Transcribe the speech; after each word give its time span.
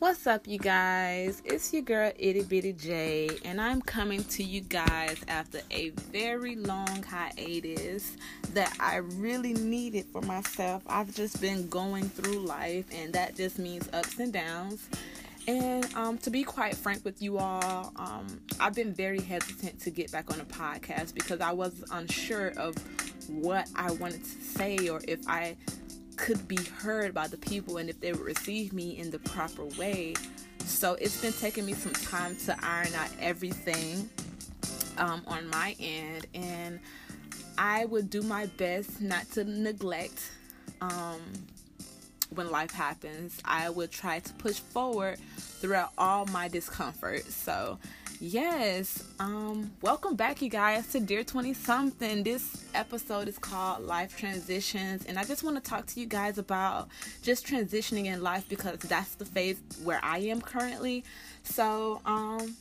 What's 0.00 0.26
up, 0.26 0.48
you 0.48 0.58
guys? 0.58 1.42
It's 1.44 1.74
your 1.74 1.82
girl 1.82 2.10
Itty 2.18 2.44
Bitty 2.44 2.72
J, 2.72 3.28
and 3.44 3.60
I'm 3.60 3.82
coming 3.82 4.24
to 4.24 4.42
you 4.42 4.62
guys 4.62 5.22
after 5.28 5.60
a 5.70 5.90
very 5.90 6.56
long 6.56 7.02
hiatus 7.02 8.16
that 8.54 8.74
I 8.80 8.96
really 8.96 9.52
needed 9.52 10.06
for 10.06 10.22
myself. 10.22 10.82
I've 10.86 11.14
just 11.14 11.38
been 11.42 11.68
going 11.68 12.08
through 12.08 12.38
life, 12.38 12.86
and 12.90 13.12
that 13.12 13.36
just 13.36 13.58
means 13.58 13.90
ups 13.92 14.18
and 14.18 14.32
downs. 14.32 14.88
And 15.46 15.84
um, 15.94 16.16
to 16.18 16.30
be 16.30 16.44
quite 16.44 16.76
frank 16.76 17.04
with 17.04 17.20
you 17.20 17.36
all, 17.36 17.92
um, 17.96 18.40
I've 18.58 18.74
been 18.74 18.94
very 18.94 19.20
hesitant 19.20 19.80
to 19.82 19.90
get 19.90 20.10
back 20.10 20.32
on 20.32 20.40
a 20.40 20.46
podcast 20.46 21.12
because 21.12 21.42
I 21.42 21.52
was 21.52 21.84
unsure 21.90 22.54
of 22.56 22.74
what 23.28 23.68
I 23.76 23.90
wanted 23.90 24.24
to 24.24 24.30
say 24.30 24.88
or 24.88 25.02
if 25.06 25.20
I 25.28 25.58
could 26.20 26.46
be 26.46 26.62
heard 26.82 27.14
by 27.14 27.26
the 27.26 27.38
people 27.38 27.78
and 27.78 27.88
if 27.88 27.98
they 28.00 28.12
would 28.12 28.20
receive 28.20 28.74
me 28.74 28.98
in 28.98 29.10
the 29.10 29.18
proper 29.20 29.64
way. 29.64 30.14
So 30.66 30.94
it's 30.94 31.20
been 31.20 31.32
taking 31.32 31.64
me 31.64 31.72
some 31.72 31.94
time 31.94 32.36
to 32.44 32.56
iron 32.62 32.94
out 32.94 33.08
everything 33.20 34.08
um, 34.98 35.22
on 35.26 35.48
my 35.48 35.74
end, 35.80 36.26
and 36.34 36.78
I 37.56 37.86
would 37.86 38.10
do 38.10 38.20
my 38.22 38.46
best 38.58 39.00
not 39.00 39.30
to 39.32 39.44
neglect 39.44 40.30
um, 40.82 41.20
when 42.34 42.50
life 42.50 42.70
happens. 42.70 43.40
I 43.44 43.70
would 43.70 43.90
try 43.90 44.18
to 44.18 44.32
push 44.34 44.60
forward 44.60 45.18
throughout 45.38 45.92
all 45.96 46.26
my 46.26 46.48
discomfort. 46.48 47.24
So 47.24 47.78
Yes. 48.22 49.02
Um, 49.18 49.72
welcome 49.80 50.14
back, 50.14 50.42
you 50.42 50.50
guys, 50.50 50.88
to 50.88 51.00
Dear 51.00 51.24
20 51.24 51.54
Something. 51.54 52.22
This 52.22 52.66
episode 52.74 53.28
is 53.28 53.38
called 53.38 53.82
Life 53.86 54.14
Transitions, 54.18 55.06
and 55.06 55.18
I 55.18 55.24
just 55.24 55.42
want 55.42 55.56
to 55.56 55.62
talk 55.62 55.86
to 55.86 56.00
you 56.00 56.04
guys 56.04 56.36
about 56.36 56.88
just 57.22 57.46
transitioning 57.46 58.04
in 58.04 58.22
life 58.22 58.46
because 58.46 58.76
that's 58.80 59.14
the 59.14 59.24
phase 59.24 59.58
where 59.84 60.00
I 60.02 60.18
am 60.18 60.42
currently. 60.42 61.02
So, 61.44 62.02
um, 62.04 62.56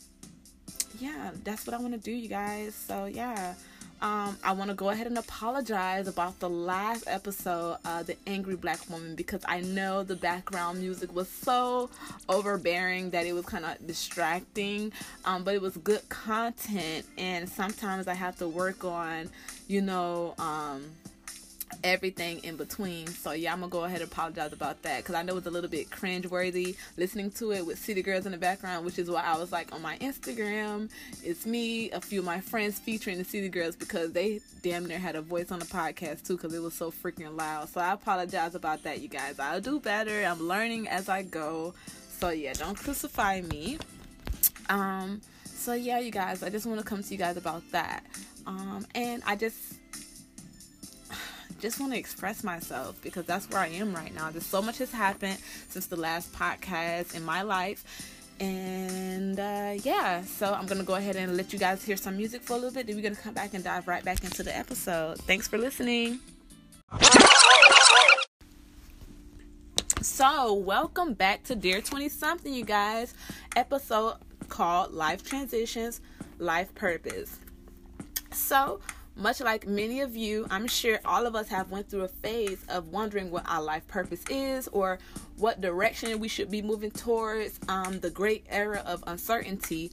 yeah, 0.97 1.31
that's 1.43 1.67
what 1.67 1.73
I 1.73 1.77
want 1.79 1.91
to 1.93 1.99
do, 1.99 2.11
you 2.11 2.29
guys. 2.29 2.73
So, 2.73 3.03
yeah. 3.03 3.55
Um, 4.01 4.37
I 4.43 4.53
want 4.53 4.69
to 4.69 4.75
go 4.75 4.91
ahead 4.91 5.07
and 5.07 5.17
apologize 5.17 6.07
about 6.07 6.39
the 6.39 6.49
last 6.49 7.03
episode, 7.07 7.77
uh, 7.83 8.01
The 8.03 8.15
Angry 8.27 8.55
Black 8.55 8.89
Woman, 8.89 9.13
because 9.15 9.41
I 9.45 9.59
know 9.59 10.03
the 10.03 10.15
background 10.15 10.79
music 10.79 11.13
was 11.13 11.27
so 11.27 11.89
overbearing 12.29 13.09
that 13.09 13.25
it 13.25 13.33
was 13.33 13.45
kind 13.45 13.65
of 13.65 13.85
distracting. 13.85 14.93
Um, 15.25 15.43
but 15.43 15.53
it 15.53 15.61
was 15.61 15.75
good 15.77 16.07
content, 16.07 17.05
and 17.17 17.49
sometimes 17.49 18.07
I 18.07 18.13
have 18.13 18.37
to 18.37 18.47
work 18.47 18.85
on, 18.85 19.29
you 19.67 19.81
know, 19.81 20.33
um, 20.37 20.85
everything 21.83 22.39
in 22.43 22.55
between. 22.55 23.07
So 23.07 23.31
yeah, 23.31 23.53
I'm 23.53 23.59
gonna 23.59 23.69
go 23.69 23.83
ahead 23.83 24.01
and 24.01 24.11
apologize 24.11 24.53
about 24.53 24.81
that 24.83 24.97
because 24.97 25.15
I 25.15 25.23
know 25.23 25.37
it's 25.37 25.47
a 25.47 25.51
little 25.51 25.69
bit 25.69 25.89
cringe-worthy 25.91 26.75
listening 26.97 27.31
to 27.31 27.51
it 27.51 27.65
with 27.65 27.79
City 27.79 28.01
Girls 28.01 28.25
in 28.25 28.31
the 28.31 28.37
background, 28.37 28.85
which 28.85 28.99
is 28.99 29.09
why 29.09 29.21
I 29.21 29.37
was 29.37 29.51
like 29.51 29.73
on 29.73 29.81
my 29.81 29.97
Instagram, 29.99 30.89
it's 31.23 31.45
me, 31.45 31.91
a 31.91 32.01
few 32.01 32.19
of 32.19 32.25
my 32.25 32.39
friends 32.39 32.79
featuring 32.79 33.17
the 33.17 33.23
City 33.23 33.49
Girls 33.49 33.75
because 33.75 34.11
they 34.11 34.41
damn 34.61 34.85
near 34.85 34.99
had 34.99 35.15
a 35.15 35.21
voice 35.21 35.51
on 35.51 35.59
the 35.59 35.65
podcast 35.65 36.25
too 36.27 36.35
because 36.35 36.53
it 36.53 36.61
was 36.61 36.73
so 36.73 36.91
freaking 36.91 37.37
loud. 37.37 37.69
So 37.69 37.81
I 37.81 37.93
apologize 37.93 38.55
about 38.55 38.83
that, 38.83 39.01
you 39.01 39.07
guys. 39.07 39.39
I'll 39.39 39.61
do 39.61 39.79
better. 39.79 40.23
I'm 40.25 40.47
learning 40.47 40.87
as 40.87 41.09
I 41.09 41.23
go. 41.23 41.73
So 42.19 42.29
yeah, 42.29 42.53
don't 42.53 42.75
crucify 42.75 43.41
me. 43.41 43.77
Um. 44.69 45.21
So 45.45 45.73
yeah, 45.73 45.99
you 45.99 46.11
guys, 46.11 46.41
I 46.41 46.49
just 46.49 46.65
want 46.65 46.79
to 46.79 46.85
come 46.85 47.03
to 47.03 47.11
you 47.11 47.17
guys 47.17 47.35
about 47.37 47.63
that. 47.71 48.03
Um, 48.47 48.85
and 48.95 49.21
I 49.27 49.35
just 49.35 49.78
just 51.59 51.79
want 51.79 51.91
to 51.93 51.99
express 51.99 52.43
myself 52.43 52.99
because 53.01 53.25
that's 53.25 53.49
where 53.49 53.61
I 53.61 53.67
am 53.67 53.93
right 53.93 54.13
now. 54.13 54.31
There's 54.31 54.45
so 54.45 54.61
much 54.61 54.77
has 54.79 54.91
happened 54.91 55.37
since 55.67 55.87
the 55.87 55.95
last 55.95 56.33
podcast 56.33 57.15
in 57.15 57.23
my 57.23 57.41
life. 57.41 57.83
And 58.39 59.37
uh, 59.37 59.73
yeah, 59.83 60.23
so 60.23 60.53
I'm 60.53 60.65
gonna 60.65 60.83
go 60.83 60.95
ahead 60.95 61.17
and 61.17 61.35
let 61.35 61.51
you 61.51 61.59
guys 61.59 61.83
hear 61.83 61.97
some 61.97 62.15
music 62.15 62.41
for 62.41 62.53
a 62.53 62.55
little 62.55 62.71
bit. 62.71 62.87
Then 62.87 62.95
we're 62.95 63.01
gonna 63.01 63.15
come 63.15 63.33
back 63.33 63.53
and 63.53 63.63
dive 63.63 63.87
right 63.87 64.03
back 64.03 64.23
into 64.23 64.43
the 64.43 64.55
episode. 64.55 65.17
Thanks 65.19 65.47
for 65.47 65.57
listening. 65.57 66.19
So, 70.01 70.53
welcome 70.53 71.13
back 71.13 71.43
to 71.45 71.55
Dear 71.55 71.81
20 71.81 72.07
Something, 72.07 72.53
you 72.53 72.63
guys. 72.63 73.13
Episode 73.57 74.15
called 74.47 74.93
Life 74.93 75.27
Transitions, 75.27 75.99
Life 76.37 76.73
Purpose. 76.73 77.37
So, 78.31 78.79
much 79.15 79.41
like 79.41 79.67
many 79.67 80.01
of 80.01 80.15
you, 80.15 80.47
I'm 80.49 80.67
sure 80.67 80.99
all 81.03 81.25
of 81.25 81.35
us 81.35 81.47
have 81.49 81.71
went 81.71 81.89
through 81.89 82.03
a 82.03 82.07
phase 82.07 82.63
of 82.69 82.87
wondering 82.87 83.31
what 83.31 83.47
our 83.47 83.61
life 83.61 83.87
purpose 83.87 84.23
is 84.29 84.67
or 84.69 84.99
what 85.37 85.61
direction 85.61 86.19
we 86.19 86.27
should 86.27 86.49
be 86.49 86.61
moving 86.61 86.91
towards. 86.91 87.59
Um, 87.67 87.99
the 87.99 88.09
great 88.09 88.45
era 88.49 88.81
of 88.85 89.03
uncertainty 89.07 89.91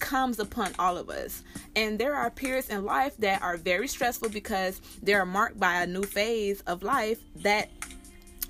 comes 0.00 0.40
upon 0.40 0.72
all 0.78 0.98
of 0.98 1.08
us. 1.08 1.42
And 1.76 1.98
there 1.98 2.14
are 2.14 2.30
periods 2.30 2.68
in 2.68 2.84
life 2.84 3.16
that 3.18 3.40
are 3.40 3.56
very 3.56 3.86
stressful 3.86 4.30
because 4.30 4.80
they 5.02 5.14
are 5.14 5.24
marked 5.24 5.60
by 5.60 5.82
a 5.82 5.86
new 5.86 6.02
phase 6.02 6.60
of 6.62 6.82
life 6.82 7.20
that 7.36 7.70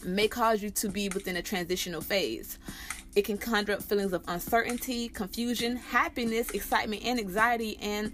may 0.05 0.27
cause 0.29 0.63
you 0.63 0.71
to 0.71 0.89
be 0.89 1.11
within 1.11 1.37
a 1.37 1.43
transitional 1.43 2.01
phase. 2.01 2.59
It 3.15 3.27
can 3.27 3.37
conjure 3.37 3.75
up 3.75 3.83
feelings 3.83 4.15
of 4.15 4.25
uncertainty, 4.27 5.09
confusion, 5.09 5.77
happiness, 5.77 6.51
excitement, 6.51 7.03
and 7.05 7.21
anxiety. 7.21 7.79
And 7.83 8.13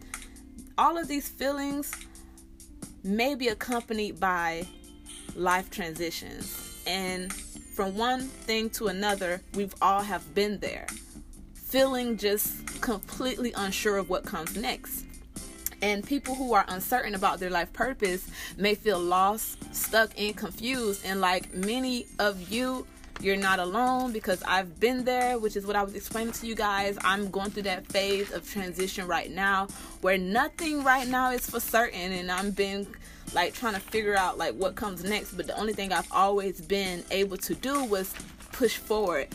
all 0.78 0.97
of 0.97 1.09
these 1.09 1.28
feelings 1.28 1.93
may 3.03 3.34
be 3.34 3.49
accompanied 3.49 4.21
by 4.21 4.65
life 5.34 5.71
transitions. 5.71 6.83
And 6.87 7.33
from 7.33 7.97
one 7.97 8.21
thing 8.21 8.71
to 8.71 8.87
another 8.87 9.43
we've 9.55 9.75
all 9.83 10.03
have 10.03 10.34
been 10.34 10.59
there. 10.61 10.87
Feeling 11.55 12.16
just 12.16 12.81
completely 12.81 13.53
unsure 13.56 13.99
of 13.99 14.09
what 14.09 14.25
comes 14.25 14.56
next. 14.56 15.05
And 15.83 16.05
people 16.05 16.34
who 16.34 16.55
are 16.55 16.65
uncertain 16.69 17.15
about 17.15 17.39
their 17.41 17.50
life 17.50 17.72
purpose 17.72 18.28
may 18.56 18.75
feel 18.75 18.99
lost 18.99 19.75
stuck 19.75 20.10
and 20.19 20.37
confused. 20.37 21.05
And 21.05 21.21
like 21.21 21.53
many 21.53 22.06
of 22.19 22.50
you 22.50 22.87
you're 23.20 23.36
not 23.36 23.58
alone 23.58 24.12
because 24.12 24.42
I've 24.44 24.78
been 24.78 25.04
there, 25.04 25.38
which 25.38 25.56
is 25.56 25.66
what 25.66 25.76
I 25.76 25.82
was 25.82 25.94
explaining 25.94 26.32
to 26.34 26.46
you 26.46 26.54
guys. 26.54 26.96
I'm 27.04 27.30
going 27.30 27.50
through 27.50 27.64
that 27.64 27.86
phase 27.86 28.32
of 28.32 28.48
transition 28.48 29.06
right 29.06 29.30
now 29.30 29.66
where 30.02 30.18
nothing 30.18 30.84
right 30.84 31.06
now 31.06 31.32
is 31.32 31.48
for 31.48 31.60
certain 31.60 32.12
and 32.12 32.30
I'm 32.30 32.52
been 32.52 32.86
like 33.34 33.54
trying 33.54 33.74
to 33.74 33.80
figure 33.80 34.16
out 34.16 34.38
like 34.38 34.54
what 34.54 34.76
comes 34.76 35.04
next, 35.04 35.34
but 35.34 35.46
the 35.46 35.58
only 35.58 35.72
thing 35.72 35.92
I've 35.92 36.10
always 36.12 36.60
been 36.60 37.04
able 37.10 37.36
to 37.38 37.54
do 37.54 37.84
was 37.84 38.14
push 38.52 38.76
forward. 38.76 39.28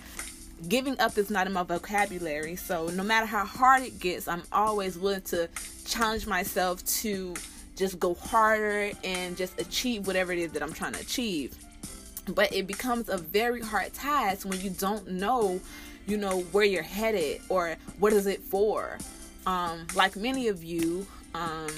Giving 0.70 0.98
up 1.00 1.18
is 1.18 1.30
not 1.30 1.46
in 1.46 1.54
my 1.54 1.64
vocabulary, 1.64 2.56
so 2.56 2.88
no 2.88 3.04
matter 3.04 3.26
how 3.26 3.44
hard 3.44 3.84
it 3.84 4.00
gets, 4.00 4.30
I'm 4.30 4.44
always 4.54 4.98
willing 4.98 5.22
to 5.24 5.50
challenge 5.86 6.26
myself 6.26 6.84
to 6.86 7.34
just 7.76 8.00
go 8.00 8.14
harder 8.14 8.92
and 9.04 9.36
just 9.36 9.60
achieve 9.60 10.08
whatever 10.08 10.32
it 10.32 10.40
is 10.40 10.52
that 10.54 10.64
I'm 10.64 10.72
trying 10.72 10.94
to 10.94 11.02
achieve 11.02 11.58
but 12.28 12.54
it 12.54 12.68
becomes 12.68 13.10
a 13.10 13.18
very 13.18 13.62
hard 13.62 13.94
task 13.94 14.48
when 14.48 14.60
you 14.62 14.70
don't 14.70 15.08
know 15.08 15.60
you 16.06 16.18
know 16.18 16.42
where 16.52 16.66
you're 16.66 16.84
headed 16.84 17.42
or 17.50 17.76
what 18.00 18.14
is 18.14 18.28
it 18.28 18.42
for. 18.42 18.98
Um 19.46 19.88
like 19.96 20.16
many 20.16 20.48
of 20.48 20.64
you 20.64 21.06
um 21.34 21.70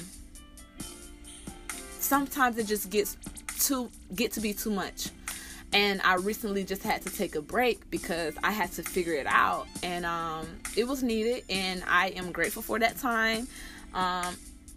sometimes 1.99 2.57
it 2.57 2.67
just 2.67 2.89
gets 2.89 3.17
too 3.59 3.89
get 4.13 4.31
to 4.33 4.41
be 4.41 4.53
too 4.53 4.71
much. 4.71 5.09
And 5.73 6.01
I 6.03 6.15
recently 6.15 6.63
just 6.63 6.83
had 6.83 7.01
to 7.01 7.09
take 7.09 7.35
a 7.35 7.41
break 7.41 7.89
because 7.89 8.35
I 8.43 8.51
had 8.51 8.71
to 8.73 8.83
figure 8.83 9.13
it 9.13 9.27
out. 9.27 9.67
And 9.83 10.05
um 10.05 10.47
it 10.75 10.87
was 10.87 11.03
needed 11.03 11.43
and 11.49 11.83
I 11.87 12.09
am 12.09 12.31
grateful 12.31 12.61
for 12.61 12.79
that 12.79 12.97
time. 12.97 13.47
Um 13.93 14.35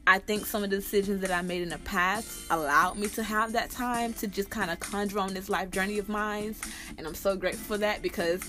I 0.08 0.18
think 0.18 0.46
some 0.46 0.64
of 0.64 0.70
the 0.70 0.76
decisions 0.76 1.20
that 1.20 1.30
I 1.30 1.42
made 1.42 1.60
in 1.60 1.68
the 1.68 1.76
past 1.80 2.46
allowed 2.48 2.96
me 2.96 3.08
to 3.08 3.22
have 3.22 3.52
that 3.52 3.68
time 3.68 4.14
to 4.14 4.26
just 4.26 4.48
kind 4.48 4.70
of 4.70 4.80
conjure 4.80 5.18
on 5.18 5.34
this 5.34 5.50
life 5.50 5.70
journey 5.70 5.98
of 5.98 6.08
mine. 6.08 6.54
And 6.96 7.06
I'm 7.06 7.14
so 7.14 7.36
grateful 7.36 7.76
for 7.76 7.78
that 7.78 8.00
because 8.00 8.42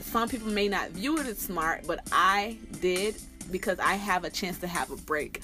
some 0.00 0.30
people 0.30 0.48
may 0.48 0.66
not 0.66 0.92
view 0.92 1.18
it 1.18 1.26
as 1.26 1.38
smart, 1.38 1.86
but 1.86 2.00
I 2.10 2.56
did 2.80 3.16
because 3.50 3.78
I 3.80 3.96
have 3.96 4.24
a 4.24 4.30
chance 4.30 4.58
to 4.60 4.66
have 4.66 4.90
a 4.90 4.96
break. 4.96 5.42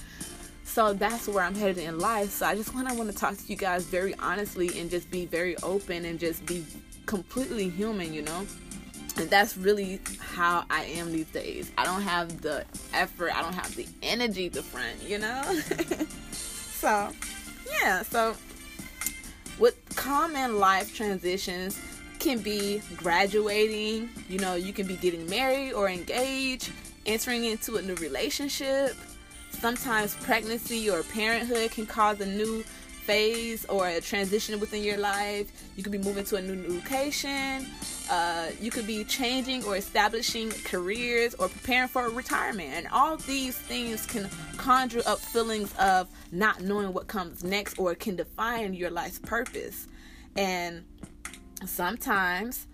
So 0.64 0.94
that's 0.94 1.28
where 1.28 1.44
I'm 1.44 1.54
headed 1.54 1.76
in 1.76 1.98
life. 1.98 2.30
So 2.30 2.46
I 2.46 2.54
just 2.54 2.74
want 2.74 2.88
to 2.88 2.94
want 2.94 3.10
to 3.12 3.16
talk 3.16 3.36
to 3.36 3.44
you 3.46 3.56
guys 3.56 3.84
very 3.84 4.14
honestly 4.14 4.80
and 4.80 4.88
just 4.88 5.10
be 5.10 5.26
very 5.26 5.58
open 5.58 6.06
and 6.06 6.18
just 6.18 6.46
be 6.46 6.64
completely 7.04 7.68
human, 7.68 8.14
you 8.14 8.22
know? 8.22 8.46
And 9.20 9.28
that's 9.28 9.54
really 9.54 10.00
how 10.18 10.64
I 10.70 10.84
am 10.84 11.12
these 11.12 11.26
days. 11.26 11.70
I 11.76 11.84
don't 11.84 12.00
have 12.00 12.40
the 12.40 12.64
effort, 12.94 13.36
I 13.36 13.42
don't 13.42 13.52
have 13.52 13.76
the 13.76 13.86
energy 14.02 14.48
to 14.48 14.62
front, 14.62 15.02
you 15.02 15.18
know? 15.18 15.42
so, 16.32 17.10
yeah, 17.70 18.00
so 18.00 18.34
with 19.58 19.76
common 19.94 20.58
life 20.58 20.96
transitions 20.96 21.78
can 22.18 22.38
be 22.38 22.80
graduating, 22.96 24.08
you 24.30 24.38
know, 24.38 24.54
you 24.54 24.72
can 24.72 24.86
be 24.86 24.96
getting 24.96 25.28
married 25.28 25.74
or 25.74 25.90
engaged, 25.90 26.72
entering 27.04 27.44
into 27.44 27.76
a 27.76 27.82
new 27.82 27.96
relationship. 27.96 28.96
Sometimes 29.50 30.14
pregnancy 30.22 30.88
or 30.88 31.02
parenthood 31.02 31.72
can 31.72 31.84
cause 31.84 32.20
a 32.22 32.26
new 32.26 32.62
phase 33.04 33.66
or 33.66 33.86
a 33.86 34.00
transition 34.00 34.58
within 34.60 34.82
your 34.82 34.96
life. 34.96 35.52
You 35.76 35.82
could 35.82 35.92
be 35.92 35.98
moving 35.98 36.24
to 36.24 36.36
a 36.36 36.40
new 36.40 36.74
location. 36.74 37.66
Uh, 38.10 38.48
you 38.60 38.72
could 38.72 38.88
be 38.88 39.04
changing 39.04 39.64
or 39.64 39.76
establishing 39.76 40.50
careers 40.64 41.34
or 41.36 41.48
preparing 41.48 41.86
for 41.86 42.10
retirement. 42.10 42.70
And 42.74 42.88
all 42.88 43.16
these 43.16 43.56
things 43.56 44.04
can 44.04 44.28
conjure 44.56 45.02
up 45.06 45.20
feelings 45.20 45.72
of 45.78 46.08
not 46.32 46.60
knowing 46.60 46.92
what 46.92 47.06
comes 47.06 47.44
next 47.44 47.78
or 47.78 47.94
can 47.94 48.16
define 48.16 48.74
your 48.74 48.90
life's 48.90 49.20
purpose. 49.20 49.86
And 50.36 50.84
sometimes 51.64 52.66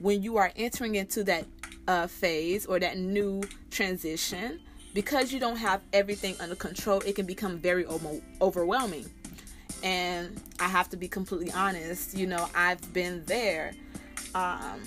when 0.00 0.24
you 0.24 0.38
are 0.38 0.50
entering 0.56 0.96
into 0.96 1.22
that 1.24 1.46
uh, 1.86 2.08
phase 2.08 2.66
or 2.66 2.80
that 2.80 2.98
new 2.98 3.42
transition, 3.70 4.58
because 4.92 5.32
you 5.32 5.38
don't 5.38 5.56
have 5.56 5.82
everything 5.92 6.34
under 6.40 6.56
control, 6.56 7.00
it 7.02 7.14
can 7.14 7.26
become 7.26 7.58
very 7.58 7.86
overwhelming. 8.40 9.08
And 9.84 10.40
I 10.58 10.66
have 10.66 10.88
to 10.90 10.96
be 10.96 11.06
completely 11.06 11.52
honest, 11.52 12.16
you 12.16 12.26
know, 12.26 12.48
I've 12.56 12.92
been 12.92 13.24
there. 13.26 13.72
Um, 14.34 14.80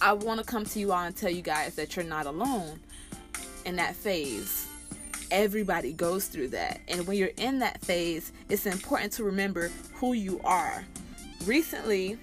I 0.00 0.12
want 0.12 0.40
to 0.40 0.46
come 0.46 0.64
to 0.64 0.78
you 0.78 0.92
all 0.92 1.04
and 1.04 1.14
tell 1.14 1.30
you 1.30 1.42
guys 1.42 1.74
that 1.76 1.94
you're 1.94 2.04
not 2.04 2.26
alone 2.26 2.80
in 3.64 3.76
that 3.76 3.94
phase. 3.94 4.66
Everybody 5.30 5.92
goes 5.92 6.26
through 6.26 6.48
that. 6.48 6.80
And 6.88 7.06
when 7.06 7.16
you're 7.16 7.30
in 7.36 7.60
that 7.60 7.80
phase, 7.82 8.32
it's 8.48 8.66
important 8.66 9.12
to 9.14 9.24
remember 9.24 9.70
who 9.94 10.12
you 10.14 10.40
are. 10.42 10.84
Recently, 11.44 12.18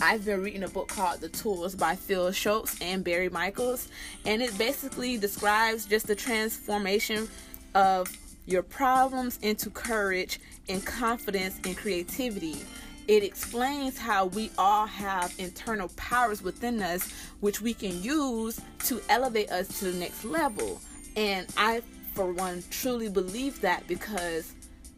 I've 0.00 0.24
been 0.24 0.42
reading 0.42 0.62
a 0.62 0.68
book 0.68 0.88
called 0.88 1.20
The 1.20 1.28
Tools 1.28 1.74
by 1.74 1.94
Phil 1.94 2.30
Stutz 2.30 2.80
and 2.80 3.04
Barry 3.04 3.28
Michels, 3.28 3.88
and 4.24 4.40
it 4.40 4.56
basically 4.56 5.18
describes 5.18 5.84
just 5.84 6.06
the 6.06 6.14
transformation 6.14 7.28
of 7.74 8.10
your 8.46 8.62
problems 8.62 9.38
into 9.42 9.68
courage 9.68 10.40
and 10.68 10.84
confidence 10.84 11.60
and 11.64 11.76
creativity. 11.76 12.56
It 13.10 13.24
explains 13.24 13.98
how 13.98 14.26
we 14.26 14.52
all 14.56 14.86
have 14.86 15.34
internal 15.36 15.88
powers 15.96 16.44
within 16.44 16.80
us 16.80 17.10
which 17.40 17.60
we 17.60 17.74
can 17.74 18.00
use 18.00 18.60
to 18.84 19.02
elevate 19.08 19.50
us 19.50 19.66
to 19.80 19.86
the 19.86 19.98
next 19.98 20.24
level. 20.24 20.80
And 21.16 21.52
I, 21.56 21.82
for 22.14 22.32
one, 22.32 22.62
truly 22.70 23.08
believe 23.08 23.62
that 23.62 23.84
because 23.88 24.54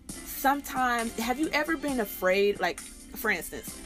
sometimes, 0.09 1.19
have 1.19 1.41
you 1.41 1.49
ever 1.55 1.79
been 1.79 2.01
afraid? 2.01 2.61
Like, 2.61 2.81
for 2.81 3.31
instance, 3.31 3.81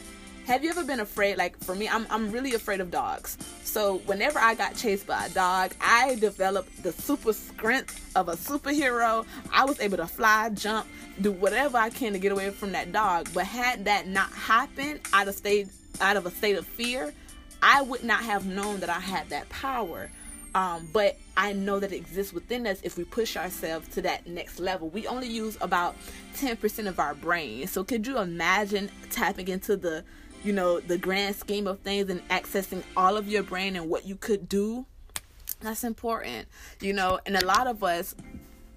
have 0.47 0.63
you 0.63 0.69
ever 0.69 0.85
been 0.85 1.01
afraid? 1.01 1.37
Like 1.37 1.61
for 1.61 1.75
me, 1.75 1.89
I'm 1.89 2.07
I'm 2.09 2.31
really 2.31 2.53
afraid 2.53 2.79
of 2.79 2.89
dogs. 2.89 3.37
So 3.63 3.97
whenever 4.05 4.39
I 4.39 4.55
got 4.55 4.77
chased 4.77 5.05
by 5.05 5.25
a 5.25 5.29
dog, 5.29 5.73
I 5.81 6.15
developed 6.15 6.83
the 6.83 6.93
super 6.93 7.33
strength 7.33 8.11
of 8.15 8.29
a 8.29 8.33
superhero. 8.37 9.25
I 9.51 9.65
was 9.65 9.77
able 9.81 9.97
to 9.97 10.07
fly, 10.07 10.49
jump, 10.51 10.87
do 11.19 11.33
whatever 11.33 11.77
I 11.77 11.89
can 11.89 12.13
to 12.13 12.19
get 12.19 12.31
away 12.31 12.49
from 12.51 12.71
that 12.71 12.93
dog. 12.93 13.27
But 13.33 13.45
had 13.45 13.83
that 13.85 14.07
not 14.07 14.31
happened, 14.31 15.01
out 15.11 15.27
of 15.27 15.35
state 15.35 15.67
out 15.99 16.15
of 16.15 16.25
a 16.25 16.31
state 16.31 16.57
of 16.57 16.65
fear, 16.65 17.13
I 17.61 17.81
would 17.81 18.05
not 18.05 18.21
have 18.23 18.45
known 18.45 18.79
that 18.79 18.89
I 18.89 19.01
had 19.01 19.29
that 19.29 19.49
power. 19.49 20.09
Um, 20.55 20.87
but 20.93 21.17
I 21.35 21.53
know 21.53 21.79
that 21.79 21.91
it 21.91 21.97
exists 21.97 22.33
within 22.33 22.65
us 22.65 22.79
if 22.81 22.97
we 22.97 23.03
push 23.03 23.35
ourselves 23.35 23.89
to 23.89 24.01
that 24.03 24.25
next 24.25 24.59
level. 24.59 24.89
We 24.89 25.05
only 25.05 25.27
use 25.27 25.57
about 25.61 25.95
10% 26.37 26.87
of 26.87 26.99
our 26.99 27.13
brain. 27.13 27.67
So 27.67 27.83
could 27.83 28.07
you 28.07 28.17
imagine 28.17 28.89
tapping 29.11 29.49
into 29.49 29.75
the 29.75 30.03
you 30.47 30.53
know, 30.53 30.79
the 30.79 30.97
grand 30.97 31.35
scheme 31.35 31.67
of 31.67 31.81
things 31.81 32.09
and 32.09 32.25
accessing 32.29 32.81
all 32.95 33.17
of 33.17 33.27
your 33.27 33.43
brain 33.43 33.75
and 33.75 33.89
what 33.89 34.05
you 34.07 34.15
could 34.15 34.47
do, 34.47 34.85
that's 35.59 35.83
important, 35.83 36.47
you 36.79 36.93
know. 36.93 37.19
And 37.25 37.35
a 37.35 37.45
lot 37.45 37.67
of 37.67 37.83
us 37.83 38.15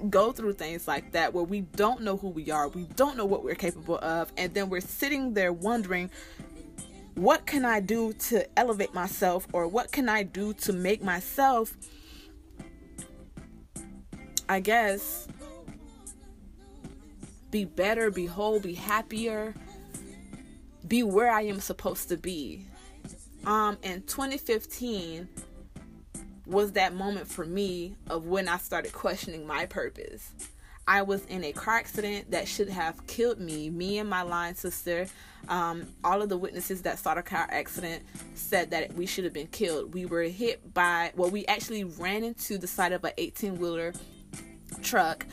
go 0.08 0.32
through 0.32 0.55
things 0.55 0.88
like 0.88 1.12
that 1.12 1.32
where 1.32 1.44
we 1.44 1.61
don't 1.61 2.00
know 2.02 2.17
who 2.17 2.26
we 2.26 2.50
are, 2.50 2.67
we 2.67 2.87
don't 2.96 3.17
know 3.17 3.25
what 3.25 3.44
we're 3.44 3.55
capable 3.55 3.99
of, 3.99 4.32
and 4.37 4.52
then 4.52 4.69
we're 4.69 4.81
sitting 4.81 5.32
there 5.34 5.52
wondering, 5.52 6.11
what 7.14 7.46
can 7.46 7.64
I 7.64 7.78
do 7.78 8.14
to 8.14 8.58
elevate 8.58 8.93
myself, 8.93 9.46
or 9.52 9.69
what 9.69 9.93
can 9.93 10.08
I 10.08 10.25
do 10.25 10.52
to 10.55 10.73
make 10.73 11.05
myself, 11.05 11.76
I 14.49 14.58
guess, 14.58 15.28
be 17.52 17.64
better, 17.64 18.11
be 18.11 18.26
whole, 18.26 18.58
be 18.58 18.75
happier 18.75 19.55
be 20.86 21.02
where 21.02 21.30
I 21.30 21.42
am 21.42 21.60
supposed 21.60 22.08
to 22.08 22.16
be. 22.16 22.66
Um, 23.44 23.78
in 23.82 24.02
2015 24.02 25.28
was 26.46 26.72
that 26.72 26.94
moment 26.94 27.28
for 27.28 27.44
me 27.44 27.94
of 28.08 28.26
when 28.26 28.48
I 28.48 28.58
started 28.58 28.92
questioning 28.92 29.46
my 29.46 29.66
purpose. 29.66 30.32
I 30.86 31.02
was 31.02 31.24
in 31.26 31.44
a 31.44 31.52
car 31.52 31.76
accident 31.76 32.32
that 32.32 32.48
should 32.48 32.68
have 32.68 33.06
killed 33.06 33.38
me. 33.38 33.70
Me 33.70 33.98
and 33.98 34.10
my 34.10 34.22
line 34.22 34.56
sister, 34.56 35.06
um, 35.48 35.86
all 36.02 36.20
of 36.20 36.28
the 36.28 36.36
witnesses 36.36 36.82
that 36.82 36.98
saw 36.98 37.14
the 37.14 37.22
car 37.22 37.46
accident 37.50 38.02
said 38.34 38.72
that 38.72 38.92
we 38.94 39.06
should 39.06 39.22
have 39.22 39.32
been 39.32 39.46
killed. 39.46 39.94
We 39.94 40.04
were 40.04 40.24
hit 40.24 40.74
by, 40.74 41.12
well, 41.14 41.30
we 41.30 41.46
actually 41.46 41.84
ran 41.84 42.24
into 42.24 42.58
the 42.58 42.66
side 42.66 42.92
of 42.92 43.04
an 43.04 43.12
18 43.18 43.58
wheeler 43.58 43.92
truck. 44.82 45.26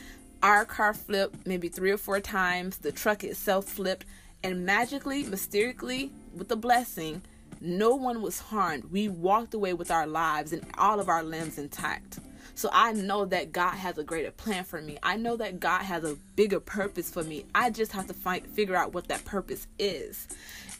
Our 0.44 0.64
car 0.64 0.94
flipped 0.94 1.44
maybe 1.44 1.68
three 1.68 1.90
or 1.90 1.98
four 1.98 2.20
times. 2.20 2.78
The 2.78 2.92
truck 2.92 3.24
itself 3.24 3.64
flipped 3.64 4.04
and 4.42 4.64
magically, 4.64 5.24
mysteriously, 5.24 6.10
with 6.34 6.50
a 6.50 6.56
blessing, 6.56 7.22
no 7.60 7.94
one 7.94 8.22
was 8.22 8.38
harmed. 8.38 8.84
We 8.92 9.08
walked 9.08 9.54
away 9.54 9.74
with 9.74 9.90
our 9.90 10.06
lives 10.06 10.52
and 10.52 10.64
all 10.76 11.00
of 11.00 11.08
our 11.08 11.22
limbs 11.22 11.58
intact. 11.58 12.20
So 12.54 12.68
I 12.72 12.92
know 12.92 13.24
that 13.26 13.52
God 13.52 13.74
has 13.74 13.98
a 13.98 14.04
greater 14.04 14.32
plan 14.32 14.64
for 14.64 14.82
me. 14.82 14.98
I 15.02 15.16
know 15.16 15.36
that 15.36 15.60
God 15.60 15.82
has 15.82 16.02
a 16.02 16.16
bigger 16.34 16.58
purpose 16.58 17.08
for 17.08 17.22
me. 17.22 17.44
I 17.54 17.70
just 17.70 17.92
have 17.92 18.08
to 18.08 18.14
find 18.14 18.44
figure 18.48 18.74
out 18.74 18.92
what 18.92 19.08
that 19.08 19.24
purpose 19.24 19.66
is. 19.78 20.26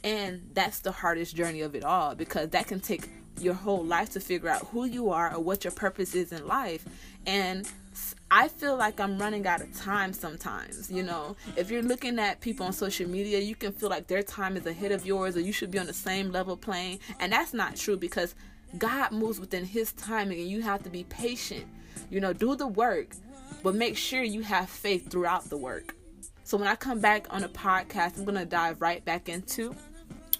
And 0.02 0.50
that's 0.54 0.80
the 0.80 0.92
hardest 0.92 1.36
journey 1.36 1.60
of 1.60 1.74
it 1.74 1.84
all 1.84 2.14
because 2.14 2.50
that 2.50 2.66
can 2.66 2.80
take 2.80 3.08
your 3.40 3.54
whole 3.54 3.84
life 3.84 4.10
to 4.10 4.20
figure 4.20 4.48
out 4.48 4.66
who 4.68 4.84
you 4.84 5.10
are 5.10 5.34
or 5.34 5.40
what 5.40 5.64
your 5.64 5.72
purpose 5.72 6.14
is 6.14 6.32
in 6.32 6.46
life. 6.46 6.84
And 7.26 7.68
I 8.30 8.48
feel 8.48 8.76
like 8.76 9.00
I'm 9.00 9.18
running 9.18 9.46
out 9.46 9.62
of 9.62 9.74
time 9.74 10.12
sometimes. 10.12 10.90
You 10.90 11.02
know, 11.02 11.36
if 11.56 11.70
you're 11.70 11.82
looking 11.82 12.18
at 12.18 12.40
people 12.40 12.66
on 12.66 12.72
social 12.72 13.08
media, 13.08 13.38
you 13.38 13.54
can 13.54 13.72
feel 13.72 13.88
like 13.88 14.06
their 14.06 14.22
time 14.22 14.56
is 14.56 14.66
ahead 14.66 14.92
of 14.92 15.06
yours 15.06 15.36
or 15.36 15.40
you 15.40 15.52
should 15.52 15.70
be 15.70 15.78
on 15.78 15.86
the 15.86 15.94
same 15.94 16.30
level 16.30 16.56
playing. 16.56 16.98
And 17.20 17.32
that's 17.32 17.54
not 17.54 17.76
true 17.76 17.96
because 17.96 18.34
God 18.76 19.12
moves 19.12 19.40
within 19.40 19.64
His 19.64 19.92
timing 19.92 20.40
and 20.40 20.48
you 20.48 20.62
have 20.62 20.82
to 20.82 20.90
be 20.90 21.04
patient. 21.04 21.64
You 22.10 22.20
know, 22.20 22.32
do 22.32 22.54
the 22.54 22.66
work, 22.66 23.14
but 23.62 23.74
make 23.74 23.96
sure 23.96 24.22
you 24.22 24.42
have 24.42 24.68
faith 24.68 25.10
throughout 25.10 25.48
the 25.48 25.56
work. 25.56 25.94
So 26.44 26.56
when 26.56 26.68
I 26.68 26.76
come 26.76 27.00
back 27.00 27.26
on 27.30 27.44
a 27.44 27.48
podcast, 27.48 28.18
I'm 28.18 28.24
going 28.24 28.38
to 28.38 28.44
dive 28.44 28.80
right 28.80 29.04
back 29.04 29.28
into 29.28 29.74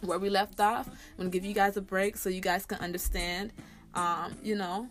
where 0.01 0.19
we 0.19 0.31
left 0.31 0.61
off. 0.61 0.89
I'm 0.89 1.17
going 1.17 1.31
to 1.31 1.37
give 1.37 1.45
you 1.45 1.55
guys 1.55 1.77
a 1.77 1.83
break 1.83 2.17
so 2.17 2.29
you 2.29 2.41
guys 2.41 2.65
can 2.65 2.79
understand, 2.79 3.53
um, 3.95 4.37
you 4.43 4.55
know, 4.57 4.89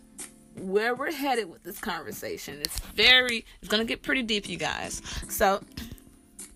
where 0.60 0.96
we're 0.96 1.12
headed 1.12 1.50
with 1.50 1.64
this 1.64 1.80
conversation. 1.80 2.60
It's 2.62 2.80
very, 2.80 3.46
it's 3.62 3.70
going 3.70 3.82
to 3.82 3.88
get 3.88 4.02
pretty 4.02 4.24
deep, 4.24 4.50
you 4.50 4.58
guys. 4.58 5.02
So, 5.30 5.62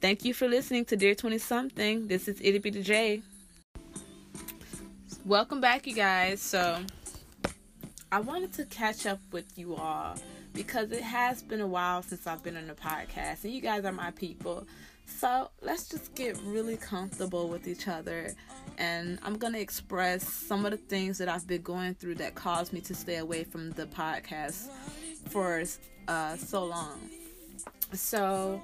thank 0.01 0.25
you 0.25 0.33
for 0.33 0.47
listening 0.47 0.85
to 0.85 0.95
Dear 0.95 1.15
20 1.15 1.37
Something. 1.37 2.07
This 2.07 2.27
is 2.27 2.39
Itty 2.41 2.59
Bitty 2.59 2.83
J. 2.83 3.21
Welcome 5.25 5.61
back, 5.61 5.85
you 5.85 5.95
guys. 5.95 6.41
So, 6.41 6.79
I 8.11 8.19
wanted 8.19 8.53
to 8.53 8.65
catch 8.65 9.05
up 9.05 9.19
with 9.31 9.57
you 9.57 9.75
all 9.75 10.17
because 10.53 10.91
it 10.91 11.03
has 11.03 11.41
been 11.41 11.61
a 11.61 11.67
while 11.67 12.01
since 12.01 12.27
I've 12.27 12.43
been 12.43 12.57
on 12.57 12.67
the 12.67 12.73
podcast, 12.73 13.43
and 13.43 13.53
you 13.53 13.61
guys 13.61 13.85
are 13.85 13.91
my 13.91 14.11
people. 14.11 14.67
So 15.17 15.49
let's 15.61 15.87
just 15.87 16.15
get 16.15 16.37
really 16.45 16.77
comfortable 16.77 17.47
with 17.47 17.67
each 17.67 17.87
other. 17.87 18.33
And 18.77 19.19
I'm 19.21 19.37
going 19.37 19.53
to 19.53 19.59
express 19.59 20.27
some 20.27 20.65
of 20.65 20.71
the 20.71 20.77
things 20.77 21.17
that 21.19 21.29
I've 21.29 21.45
been 21.45 21.61
going 21.61 21.93
through 21.93 22.15
that 22.15 22.33
caused 22.33 22.73
me 22.73 22.81
to 22.81 22.95
stay 22.95 23.17
away 23.17 23.43
from 23.43 23.71
the 23.71 23.85
podcast 23.85 24.69
for 25.29 25.63
uh, 26.07 26.35
so 26.37 26.65
long. 26.65 26.99
So 27.93 28.61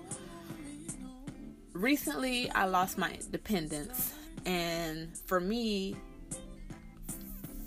recently, 1.74 2.50
I 2.52 2.66
lost 2.66 2.98
my 2.98 3.12
independence. 3.12 4.14
And 4.46 5.16
for 5.26 5.40
me, 5.40 5.96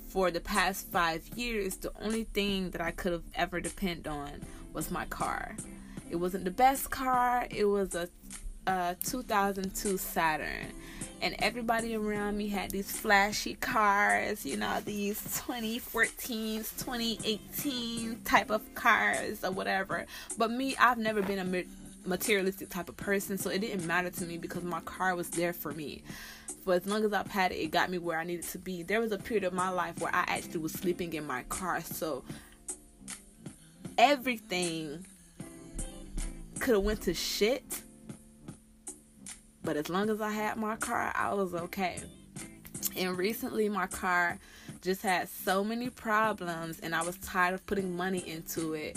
for 0.09 0.33
the 0.33 0.41
past 0.41 0.91
five 0.91 1.29
years, 1.37 1.77
the 1.77 1.93
only 2.01 2.25
thing 2.25 2.71
that 2.71 2.81
I 2.81 2.91
could 2.91 3.13
have 3.13 3.23
ever 3.35 3.61
depend 3.61 4.09
on 4.09 4.41
was 4.73 4.91
my 4.91 5.05
car. 5.05 5.55
It 6.11 6.17
wasn't 6.17 6.45
the 6.45 6.51
best 6.51 6.91
car. 6.91 7.47
It 7.51 7.67
was 7.67 7.95
a 7.95 8.09
uh, 8.67 8.95
2002 9.05 9.97
Saturn, 9.97 10.67
and 11.23 11.35
everybody 11.39 11.95
around 11.95 12.37
me 12.37 12.49
had 12.49 12.71
these 12.71 12.91
flashy 12.91 13.55
cars, 13.55 14.45
you 14.45 14.57
know, 14.57 14.81
these 14.85 15.21
2014s, 15.47 16.77
2018 16.79 18.21
type 18.25 18.51
of 18.51 18.75
cars 18.75 19.45
or 19.45 19.51
whatever. 19.51 20.07
But 20.39 20.51
me, 20.51 20.77
I've 20.79 20.99
never 20.99 21.23
been 21.23 21.39
a 21.39 21.65
materialistic 22.09 22.69
type 22.71 22.89
of 22.89 22.97
person, 22.97 23.39
so 23.39 23.51
it 23.51 23.61
didn't 23.61 23.87
matter 23.87 24.11
to 24.11 24.25
me 24.25 24.39
because 24.39 24.63
my 24.63 24.81
car 24.81 25.15
was 25.15 25.31
there 25.31 25.53
for 25.53 25.73
me. 25.73 26.03
For 26.65 26.75
as 26.75 26.87
long 26.87 27.05
as 27.05 27.13
I've 27.13 27.31
had 27.31 27.53
it, 27.53 27.57
it 27.57 27.71
got 27.71 27.91
me 27.91 27.99
where 27.99 28.19
I 28.19 28.25
needed 28.25 28.47
to 28.49 28.59
be. 28.59 28.83
There 28.83 29.01
was 29.01 29.13
a 29.13 29.19
period 29.19 29.45
of 29.45 29.53
my 29.53 29.71
life 29.71 29.99
where 30.01 30.15
I 30.15 30.25
actually 30.27 30.61
was 30.61 30.73
sleeping 30.73 31.13
in 31.15 31.27
my 31.27 31.43
car, 31.45 31.81
so 31.81 32.23
everything 33.97 35.05
could 36.59 36.75
have 36.75 36.85
went 36.85 37.03
to 37.03 37.15
shit 37.15 37.83
But 39.63 39.77
as 39.77 39.89
long 39.89 40.11
as 40.11 40.21
I 40.21 40.31
had 40.31 40.57
my 40.57 40.77
car, 40.77 41.13
I 41.15 41.35
was 41.35 41.55
okay. 41.55 41.99
And 42.97 43.17
recently, 43.17 43.69
my 43.69 43.87
car 43.87 44.39
just 44.83 45.03
had 45.03 45.29
so 45.29 45.63
many 45.63 45.91
problems, 45.91 46.81
and 46.81 46.95
I 46.95 47.03
was 47.03 47.17
tired 47.19 47.55
of 47.55 47.65
putting 47.67 47.97
money 47.97 48.27
into 48.27 48.75
it. 48.75 48.97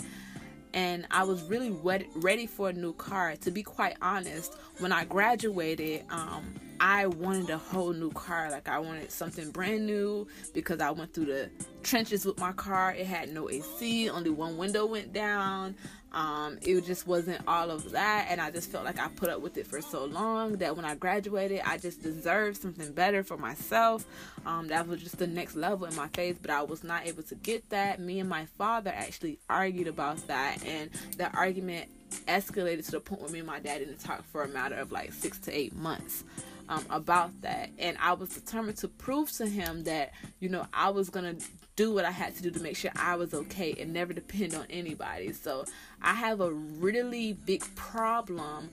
And 0.72 1.06
I 1.10 1.22
was 1.22 1.42
really 1.44 1.70
ready 2.16 2.46
for 2.46 2.70
a 2.70 2.72
new 2.72 2.94
car. 2.94 3.36
To 3.36 3.50
be 3.50 3.62
quite 3.62 3.96
honest, 4.02 4.56
when 4.78 4.90
I 4.90 5.04
graduated, 5.04 6.04
um, 6.10 6.54
I 6.80 7.06
wanted 7.06 7.50
a 7.50 7.58
whole 7.58 7.92
new 7.92 8.10
car. 8.10 8.50
Like 8.50 8.68
I 8.68 8.80
wanted 8.80 9.12
something 9.12 9.50
brand 9.52 9.86
new 9.86 10.26
because 10.52 10.80
I 10.80 10.90
went 10.90 11.14
through 11.14 11.26
the 11.26 11.50
trenches 11.82 12.24
with 12.24 12.38
my 12.38 12.52
car. 12.52 12.92
It 12.92 13.06
had 13.06 13.32
no 13.32 13.48
AC, 13.48 14.10
only 14.10 14.30
one 14.30 14.56
window 14.56 14.84
went 14.86 15.12
down. 15.12 15.76
Um, 16.14 16.58
it 16.62 16.80
just 16.84 17.08
wasn't 17.08 17.40
all 17.48 17.70
of 17.70 17.90
that, 17.90 18.28
and 18.30 18.40
I 18.40 18.52
just 18.52 18.70
felt 18.70 18.84
like 18.84 19.00
I 19.00 19.08
put 19.08 19.28
up 19.28 19.40
with 19.40 19.58
it 19.58 19.66
for 19.66 19.82
so 19.82 20.04
long 20.04 20.52
that 20.58 20.76
when 20.76 20.84
I 20.84 20.94
graduated, 20.94 21.60
I 21.66 21.76
just 21.76 22.02
deserved 22.02 22.62
something 22.62 22.92
better 22.92 23.24
for 23.24 23.36
myself. 23.36 24.06
Um, 24.46 24.68
that 24.68 24.86
was 24.86 25.02
just 25.02 25.18
the 25.18 25.26
next 25.26 25.56
level 25.56 25.86
in 25.86 25.96
my 25.96 26.06
faith, 26.08 26.38
but 26.40 26.52
I 26.52 26.62
was 26.62 26.84
not 26.84 27.04
able 27.06 27.24
to 27.24 27.34
get 27.34 27.68
that. 27.70 27.98
Me 27.98 28.20
and 28.20 28.28
my 28.28 28.46
father 28.56 28.92
actually 28.94 29.40
argued 29.50 29.88
about 29.88 30.24
that, 30.28 30.64
and 30.64 30.90
that 31.16 31.34
argument 31.34 31.90
escalated 32.20 32.84
to 32.86 32.92
the 32.92 33.00
point 33.00 33.22
where 33.22 33.30
me 33.30 33.38
and 33.40 33.46
my 33.46 33.60
dad 33.60 33.78
didn't 33.78 34.00
talk 34.00 34.24
for 34.24 34.42
a 34.42 34.48
matter 34.48 34.76
of 34.76 34.92
like 34.92 35.12
six 35.12 35.38
to 35.40 35.52
eight 35.52 35.74
months 35.74 36.24
um, 36.68 36.84
about 36.90 37.40
that. 37.42 37.70
And 37.78 37.96
I 38.00 38.12
was 38.14 38.30
determined 38.30 38.78
to 38.78 38.88
prove 38.88 39.30
to 39.32 39.46
him 39.46 39.84
that, 39.84 40.12
you 40.40 40.48
know, 40.48 40.66
I 40.72 40.90
was 40.90 41.10
going 41.10 41.36
to 41.36 41.46
do 41.76 41.92
what 41.92 42.04
I 42.04 42.10
had 42.10 42.36
to 42.36 42.42
do 42.42 42.50
to 42.50 42.60
make 42.60 42.76
sure 42.76 42.90
I 42.96 43.16
was 43.16 43.34
okay 43.34 43.74
and 43.78 43.92
never 43.92 44.12
depend 44.12 44.54
on 44.54 44.66
anybody. 44.70 45.32
So 45.32 45.64
I 46.00 46.14
have 46.14 46.40
a 46.40 46.52
really 46.52 47.32
big 47.32 47.62
problem 47.74 48.70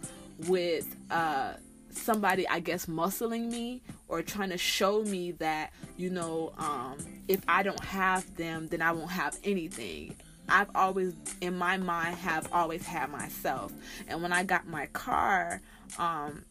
with 0.47 0.95
uh, 1.09 1.53
somebody, 1.91 2.47
I 2.47 2.59
guess, 2.59 2.85
muscling 2.85 3.51
me 3.51 3.81
or 4.07 4.21
trying 4.21 4.49
to 4.49 4.57
show 4.57 5.03
me 5.03 5.31
that, 5.33 5.73
you 5.97 6.09
know, 6.09 6.53
um, 6.57 6.97
if 7.27 7.41
I 7.47 7.63
don't 7.63 7.83
have 7.83 8.35
them, 8.35 8.67
then 8.69 8.81
I 8.81 8.91
won't 8.91 9.11
have 9.11 9.37
anything. 9.43 10.15
I've 10.51 10.69
always, 10.75 11.13
in 11.39 11.57
my 11.57 11.77
mind, 11.77 12.15
have 12.17 12.51
always 12.51 12.85
had 12.85 13.09
myself. 13.09 13.71
And 14.07 14.21
when 14.21 14.33
I 14.33 14.43
got 14.43 14.67
my 14.67 14.87
car, 14.87 15.61
um, 15.97 16.43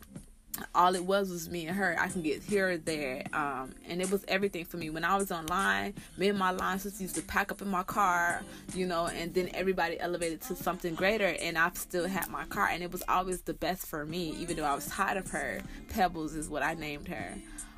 all 0.74 0.94
it 0.94 1.04
was 1.04 1.30
was 1.30 1.48
me 1.48 1.66
and 1.66 1.76
her. 1.76 1.96
I 1.98 2.08
can 2.08 2.22
get 2.22 2.42
here 2.42 2.70
or 2.70 2.76
there. 2.76 3.24
Um, 3.32 3.74
and 3.88 4.00
it 4.00 4.10
was 4.10 4.24
everything 4.28 4.64
for 4.64 4.76
me. 4.76 4.90
When 4.90 5.04
I 5.04 5.16
was 5.16 5.30
online, 5.30 5.94
me 6.16 6.28
and 6.28 6.38
my 6.38 6.50
line 6.50 6.78
used 6.82 7.14
to 7.14 7.22
pack 7.22 7.52
up 7.52 7.62
in 7.62 7.68
my 7.68 7.82
car, 7.82 8.42
you 8.74 8.86
know, 8.86 9.06
and 9.06 9.32
then 9.32 9.50
everybody 9.54 9.98
elevated 10.00 10.40
to 10.42 10.56
something 10.56 10.94
greater. 10.94 11.36
And 11.40 11.56
I've 11.56 11.76
still 11.76 12.06
had 12.08 12.28
my 12.28 12.44
car, 12.46 12.68
and 12.68 12.82
it 12.82 12.92
was 12.92 13.02
always 13.08 13.42
the 13.42 13.54
best 13.54 13.86
for 13.86 14.04
me, 14.04 14.30
even 14.38 14.56
though 14.56 14.64
I 14.64 14.74
was 14.74 14.86
tired 14.86 15.16
of 15.16 15.30
her. 15.30 15.60
Pebbles 15.88 16.34
is 16.34 16.48
what 16.48 16.62
I 16.62 16.74
named 16.74 17.08
her. 17.08 17.34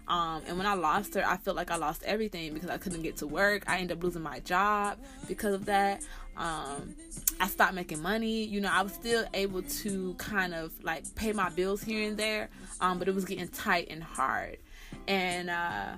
Um, 0.08 0.42
and 0.46 0.58
when 0.58 0.66
I 0.66 0.74
lost 0.74 1.14
her, 1.14 1.26
I 1.26 1.36
felt 1.36 1.56
like 1.56 1.70
I 1.70 1.76
lost 1.76 2.02
everything 2.02 2.52
because 2.54 2.70
I 2.70 2.78
couldn't 2.78 3.02
get 3.02 3.16
to 3.18 3.26
work. 3.26 3.64
I 3.68 3.78
ended 3.78 3.98
up 3.98 4.04
losing 4.04 4.22
my 4.22 4.40
job 4.40 4.98
because 5.28 5.54
of 5.54 5.66
that. 5.66 6.02
Um, 6.36 6.94
I 7.40 7.46
stopped 7.48 7.74
making 7.74 8.02
money. 8.02 8.44
You 8.44 8.60
know, 8.60 8.70
I 8.72 8.82
was 8.82 8.92
still 8.92 9.24
able 9.34 9.62
to 9.62 10.14
kind 10.14 10.54
of 10.54 10.72
like 10.82 11.14
pay 11.14 11.32
my 11.32 11.50
bills 11.50 11.82
here 11.82 12.08
and 12.08 12.16
there, 12.16 12.48
um, 12.80 12.98
but 12.98 13.08
it 13.08 13.14
was 13.14 13.24
getting 13.24 13.48
tight 13.48 13.88
and 13.90 14.02
hard. 14.02 14.58
And 15.06 15.50
uh, 15.50 15.94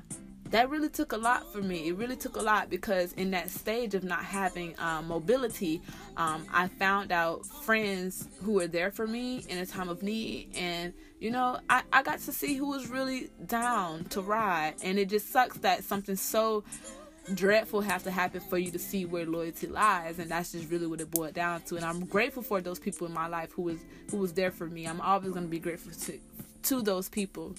that 0.54 0.70
really 0.70 0.88
took 0.88 1.11
a 1.11 1.16
lot 1.16 1.52
for 1.52 1.61
me. 1.61 1.88
It 1.88 1.96
really 1.96 2.14
took 2.14 2.37
a 2.37 2.40
lot 2.40 2.70
because 2.70 3.12
in 3.14 3.32
that 3.32 3.50
stage 3.50 3.92
of 3.96 4.04
not 4.04 4.25
having 4.25 4.76
um, 4.78 5.08
mobility, 5.08 5.82
um, 6.16 6.46
I 6.52 6.68
found 6.68 7.11
out 7.11 7.44
friends 7.44 8.28
who 8.40 8.52
were 8.52 8.68
there 8.68 8.92
for 8.92 9.04
me 9.04 9.44
in 9.49 9.58
a 9.58 9.66
time 9.66 9.88
of 9.88 10.04
need. 10.04 10.50
And, 10.54 10.92
you 11.18 11.32
know, 11.32 11.58
I, 11.68 11.82
I 11.92 12.04
got 12.04 12.20
to 12.20 12.32
see 12.32 12.54
who 12.54 12.68
was 12.68 12.87
really 12.87 13.30
down 13.46 14.04
to 14.11 14.20
ride. 14.20 14.75
And 14.84 14.96
it 14.96 15.08
just 15.08 15.32
sucks 15.32 15.56
that 15.58 15.82
something 15.82 16.14
so 16.14 16.62
dreadful 17.34 17.80
have 17.80 18.04
to 18.04 18.12
happen 18.12 18.40
for 18.40 18.56
you 18.56 18.70
to 18.70 18.78
see 18.78 19.06
where 19.06 19.26
loyalty 19.26 19.66
lies 19.66 20.18
and 20.18 20.30
that's 20.30 20.52
just 20.52 20.70
really 20.70 20.87
what 20.87 21.00
it 21.00 21.11
boiled 21.11 21.32
down 21.32 21.58
to 21.62 21.75
and 21.75 21.82
i'm 21.82 22.04
grateful 22.04 22.42
for 22.42 22.61
those 22.61 22.78
people 22.78 23.06
in 23.06 23.14
my 23.14 23.26
life 23.26 23.50
who 23.52 23.62
was 23.62 23.78
who 24.11 24.18
was 24.18 24.34
there 24.34 24.50
for 24.50 24.66
me 24.66 24.84
i'm 24.84 25.00
always 25.00 25.30
going 25.30 25.42
to 25.42 25.49
be 25.49 25.58
grateful 25.58 25.90
to 25.90 26.20
to 26.62 26.82
those 26.82 27.08
people 27.08 27.54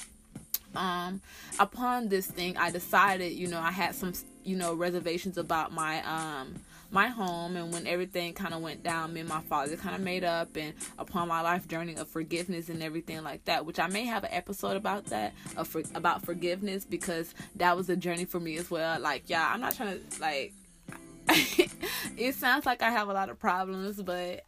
um 0.76 1.22
upon 1.60 2.10
this 2.10 2.28
thing 2.28 2.56
i 2.58 2.70
decided 2.72 3.34
you 3.34 3.48
know 3.48 3.60
i 3.60 3.72
had 3.72 3.96
some 3.96 4.14
you 4.44 4.56
know 4.56 4.74
reservations 4.74 5.38
about 5.38 5.72
my 5.72 6.02
um 6.04 6.56
my 6.92 7.08
home 7.08 7.58
and 7.58 7.74
when 7.74 7.86
everything 7.88 8.34
kind 8.34 8.54
of 8.54 8.62
went 8.62 8.84
down 8.84 9.12
me 9.14 9.20
and 9.20 9.28
my 9.28 9.42
father 9.42 9.76
kind 9.76 9.96
of 9.96 10.02
made 10.02 10.24
up 10.24 10.56
and 10.56 10.74
upon 11.00 11.28
my 11.28 11.42
life 11.42 11.68
journey 11.68 11.96
of 11.96 12.08
forgiveness 12.08 12.70
and 12.70 12.82
everything 12.82 13.24
like 13.24 13.44
that 13.46 13.66
which 13.66 13.80
i 13.80 13.88
may 13.88 14.06
have 14.06 14.24
an 14.24 14.30
episode 14.32 14.78
about 14.78 15.06
that 15.06 15.34
for, 15.66 15.82
about 15.94 16.24
forgiveness 16.24 16.86
because 16.86 17.34
that 17.56 17.76
was 17.76 17.90
a 17.90 17.96
journey 17.96 18.26
for 18.26 18.40
me 18.40 18.56
as 18.58 18.70
well. 18.72 19.00
Like 19.00 19.24
yeah 19.28 19.52
i'm 19.52 19.60
not 19.60 19.76
trying 19.76 20.00
to 20.00 20.22
like 20.22 20.54
it 22.18 22.36
sounds 22.36 22.66
like 22.66 22.84
i 22.84 22.92
have 22.92 23.10
a 23.10 23.14
lot 23.14 23.30
of 23.30 23.40
problems 23.40 24.02
but 24.02 24.44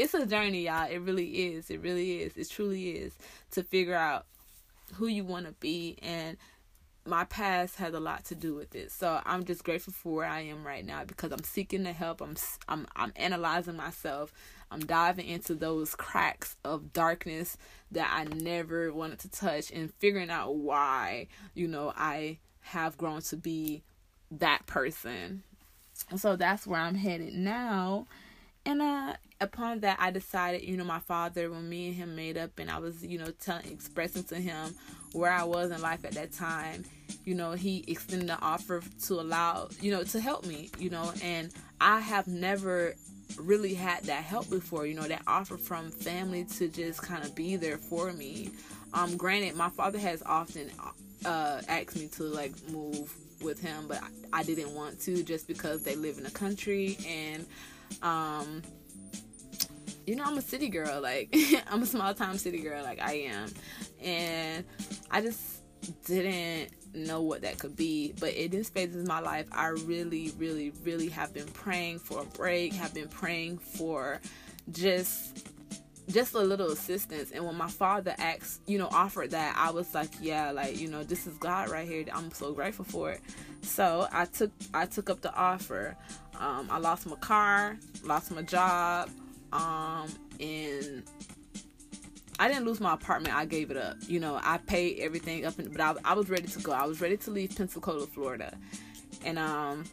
it's 0.00 0.14
a 0.14 0.26
journey 0.26 0.64
y'all. 0.64 0.88
It 0.90 0.98
really 0.98 1.26
is. 1.26 1.70
It 1.70 1.80
really 1.80 2.22
is. 2.22 2.36
It 2.36 2.48
truly 2.48 2.90
is 2.90 3.12
to 3.52 3.62
figure 3.62 3.94
out 3.94 4.26
who 4.94 5.06
you 5.06 5.24
want 5.24 5.46
to 5.46 5.52
be 5.52 5.98
and 6.02 6.36
my 7.06 7.24
past 7.24 7.76
has 7.76 7.94
a 7.94 8.00
lot 8.00 8.24
to 8.26 8.34
do 8.34 8.54
with 8.54 8.74
it. 8.74 8.92
So 8.92 9.20
I'm 9.24 9.44
just 9.44 9.64
grateful 9.64 9.92
for 9.92 10.16
where 10.16 10.26
I 10.26 10.40
am 10.42 10.66
right 10.66 10.84
now 10.84 11.04
because 11.04 11.32
I'm 11.32 11.42
seeking 11.44 11.82
the 11.82 11.92
help. 11.92 12.20
I'm 12.20 12.36
I'm 12.68 12.86
I'm 12.94 13.12
analyzing 13.16 13.76
myself. 13.76 14.32
I'm 14.70 14.80
diving 14.80 15.26
into 15.26 15.54
those 15.54 15.94
cracks 15.94 16.56
of 16.64 16.92
darkness 16.92 17.56
that 17.90 18.10
I 18.14 18.24
never 18.24 18.92
wanted 18.92 19.18
to 19.20 19.30
touch 19.30 19.72
and 19.72 19.92
figuring 19.94 20.30
out 20.30 20.54
why, 20.54 21.26
you 21.54 21.66
know, 21.66 21.92
I 21.96 22.38
have 22.60 22.96
grown 22.96 23.22
to 23.22 23.36
be 23.36 23.82
that 24.30 24.66
person. 24.66 25.42
So 26.16 26.36
that's 26.36 26.66
where 26.66 26.80
I'm 26.80 26.94
headed 26.94 27.34
now. 27.34 28.06
And 28.64 28.82
uh 28.82 29.14
upon 29.40 29.80
that 29.80 29.96
I 29.98 30.10
decided, 30.10 30.62
you 30.62 30.76
know, 30.76 30.84
my 30.84 30.98
father 30.98 31.50
when 31.50 31.68
me 31.68 31.88
and 31.88 31.96
him 31.96 32.14
made 32.14 32.36
up 32.36 32.58
and 32.58 32.70
I 32.70 32.78
was, 32.78 33.04
you 33.04 33.18
know, 33.18 33.30
telling 33.40 33.66
expressing 33.66 34.24
to 34.24 34.36
him 34.36 34.74
where 35.12 35.32
I 35.32 35.44
was 35.44 35.70
in 35.70 35.80
life 35.80 36.04
at 36.04 36.12
that 36.12 36.32
time, 36.32 36.84
you 37.24 37.34
know, 37.34 37.52
he 37.52 37.84
extended 37.88 38.28
the 38.28 38.38
offer 38.40 38.82
to 39.06 39.14
allow, 39.14 39.68
you 39.80 39.90
know, 39.90 40.04
to 40.04 40.20
help 40.20 40.46
me, 40.46 40.70
you 40.78 40.90
know, 40.90 41.12
and 41.22 41.52
I 41.80 42.00
have 42.00 42.26
never 42.28 42.94
really 43.38 43.74
had 43.74 44.04
that 44.04 44.24
help 44.24 44.50
before, 44.50 44.86
you 44.86 44.94
know, 44.94 45.08
that 45.08 45.22
offer 45.26 45.56
from 45.56 45.90
family 45.90 46.44
to 46.44 46.68
just 46.68 47.02
kind 47.02 47.24
of 47.24 47.34
be 47.34 47.56
there 47.56 47.78
for 47.78 48.12
me. 48.12 48.50
Um, 48.92 49.16
granted, 49.16 49.56
my 49.56 49.70
father 49.70 49.98
has 49.98 50.22
often 50.26 50.70
uh, 51.24 51.62
asked 51.66 51.96
me 51.96 52.08
to 52.08 52.24
like 52.24 52.52
move 52.68 53.14
with 53.42 53.60
him, 53.60 53.86
but 53.88 54.02
I, 54.02 54.40
I 54.40 54.42
didn't 54.42 54.74
want 54.74 55.00
to 55.02 55.22
just 55.22 55.48
because 55.48 55.82
they 55.82 55.96
live 55.96 56.18
in 56.18 56.24
the 56.24 56.30
country 56.30 56.98
and, 57.08 57.46
um, 58.02 58.62
you 60.06 60.16
know, 60.16 60.24
I'm 60.24 60.38
a 60.38 60.42
city 60.42 60.68
girl. 60.68 61.00
Like, 61.00 61.34
I'm 61.70 61.82
a 61.82 61.86
small 61.86 62.12
time 62.14 62.38
city 62.38 62.58
girl. 62.58 62.82
Like, 62.82 63.00
I 63.00 63.12
am. 63.12 63.48
And 64.02 64.64
I 65.10 65.20
just 65.20 65.62
didn't 66.04 66.70
know 66.94 67.22
what 67.22 67.42
that 67.42 67.58
could 67.58 67.76
be. 67.76 68.12
But 68.18 68.34
in 68.34 68.50
this 68.50 68.68
phase 68.68 68.94
of 68.94 69.06
my 69.06 69.20
life, 69.20 69.46
I 69.52 69.68
really, 69.68 70.32
really, 70.38 70.72
really 70.82 71.08
have 71.08 71.32
been 71.32 71.48
praying 71.48 72.00
for 72.00 72.22
a 72.22 72.26
break, 72.26 72.72
have 72.74 72.94
been 72.94 73.08
praying 73.08 73.58
for 73.58 74.20
just 74.70 75.46
just 76.08 76.34
a 76.34 76.40
little 76.40 76.72
assistance 76.72 77.30
and 77.30 77.44
when 77.44 77.54
my 77.54 77.68
father 77.68 78.12
asked 78.18 78.60
you 78.66 78.78
know 78.78 78.88
offered 78.90 79.30
that 79.30 79.54
i 79.56 79.70
was 79.70 79.94
like 79.94 80.10
yeah 80.20 80.50
like 80.50 80.78
you 80.78 80.88
know 80.88 81.04
this 81.04 81.26
is 81.26 81.36
god 81.38 81.68
right 81.68 81.86
here 81.86 82.04
i'm 82.12 82.32
so 82.32 82.52
grateful 82.52 82.84
for 82.84 83.12
it 83.12 83.20
so 83.62 84.08
i 84.12 84.24
took 84.24 84.50
i 84.74 84.84
took 84.84 85.08
up 85.08 85.20
the 85.20 85.32
offer 85.34 85.96
um, 86.38 86.66
i 86.70 86.78
lost 86.78 87.06
my 87.06 87.16
car 87.16 87.76
lost 88.02 88.30
my 88.32 88.42
job 88.42 89.08
um, 89.52 90.08
and 90.38 91.02
I 92.38 92.48
didn't 92.48 92.64
lose 92.64 92.80
my 92.80 92.94
apartment. 92.94 93.34
I 93.34 93.44
gave 93.44 93.70
it 93.70 93.76
up. 93.76 93.96
You 94.06 94.20
know, 94.20 94.40
I 94.42 94.58
paid 94.58 95.00
everything 95.00 95.44
up, 95.44 95.54
but 95.56 95.80
I, 95.80 95.94
I 96.04 96.14
was 96.14 96.30
ready 96.30 96.48
to 96.48 96.58
go. 96.60 96.72
I 96.72 96.86
was 96.86 97.00
ready 97.00 97.16
to 97.18 97.30
leave 97.30 97.54
Pensacola, 97.56 98.06
Florida, 98.06 98.56
and 99.24 99.38
um, 99.38 99.84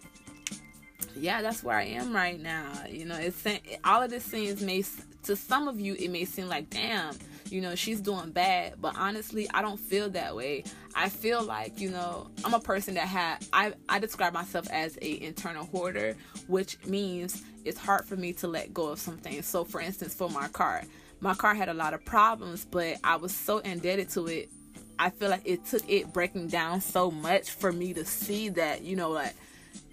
yeah, 1.16 1.42
that's 1.42 1.64
where 1.64 1.78
I 1.78 1.84
am 1.84 2.16
right 2.16 2.40
now. 2.40 2.72
You 2.90 3.06
know, 3.06 3.18
it's 3.18 3.44
all 3.84 4.02
of 4.02 4.10
this 4.10 4.24
seems 4.24 4.62
may 4.62 4.84
to 5.24 5.36
some 5.36 5.68
of 5.68 5.80
you 5.80 5.96
it 5.96 6.10
may 6.10 6.26
seem 6.26 6.48
like 6.48 6.70
damn, 6.70 7.16
you 7.52 7.62
know, 7.62 7.76
she's 7.76 8.02
doing 8.02 8.32
bad, 8.32 8.76
but 8.82 8.98
honestly, 8.98 9.48
I 9.54 9.62
don't 9.62 9.80
feel 9.80 10.10
that 10.12 10.36
way. 10.36 10.64
I 10.96 11.10
feel 11.10 11.44
like, 11.44 11.80
you 11.80 11.90
know, 11.90 12.30
I'm 12.44 12.54
a 12.54 12.60
person 12.60 12.96
that 12.96 13.08
had 13.08 13.46
I 13.54 13.74
I 13.88 14.00
describe 14.00 14.34
myself 14.34 14.68
as 14.70 14.98
a 15.02 15.22
internal 15.24 15.66
hoarder, 15.66 16.16
which 16.48 16.84
means 16.86 17.44
it's 17.66 17.78
hard 17.78 18.06
for 18.06 18.16
me 18.16 18.34
to 18.34 18.48
let 18.48 18.74
go 18.74 18.90
of 18.90 19.00
some 19.00 19.18
things. 19.18 19.46
So 19.46 19.64
for 19.64 19.82
instance, 19.82 20.14
for 20.14 20.30
my 20.30 20.48
car, 20.50 20.84
my 21.20 21.34
car 21.34 21.56
had 21.56 21.70
a 21.70 21.74
lot 21.74 21.94
of 21.94 22.04
problems, 22.06 22.66
but 22.66 22.98
I 23.04 23.16
was 23.16 23.34
so 23.34 23.60
indebted 23.60 24.10
to 24.10 24.28
it. 24.28 24.50
I 25.00 25.10
feel 25.10 25.30
like 25.30 25.44
it 25.46 25.66
took 25.66 25.88
it 25.90 26.12
breaking 26.12 26.48
down 26.48 26.82
so 26.82 27.12
much 27.12 27.52
for 27.52 27.72
me 27.72 27.94
to 27.94 28.04
see 28.04 28.50
that, 28.50 28.82
you 28.82 28.96
know, 28.96 29.12
like 29.12 29.36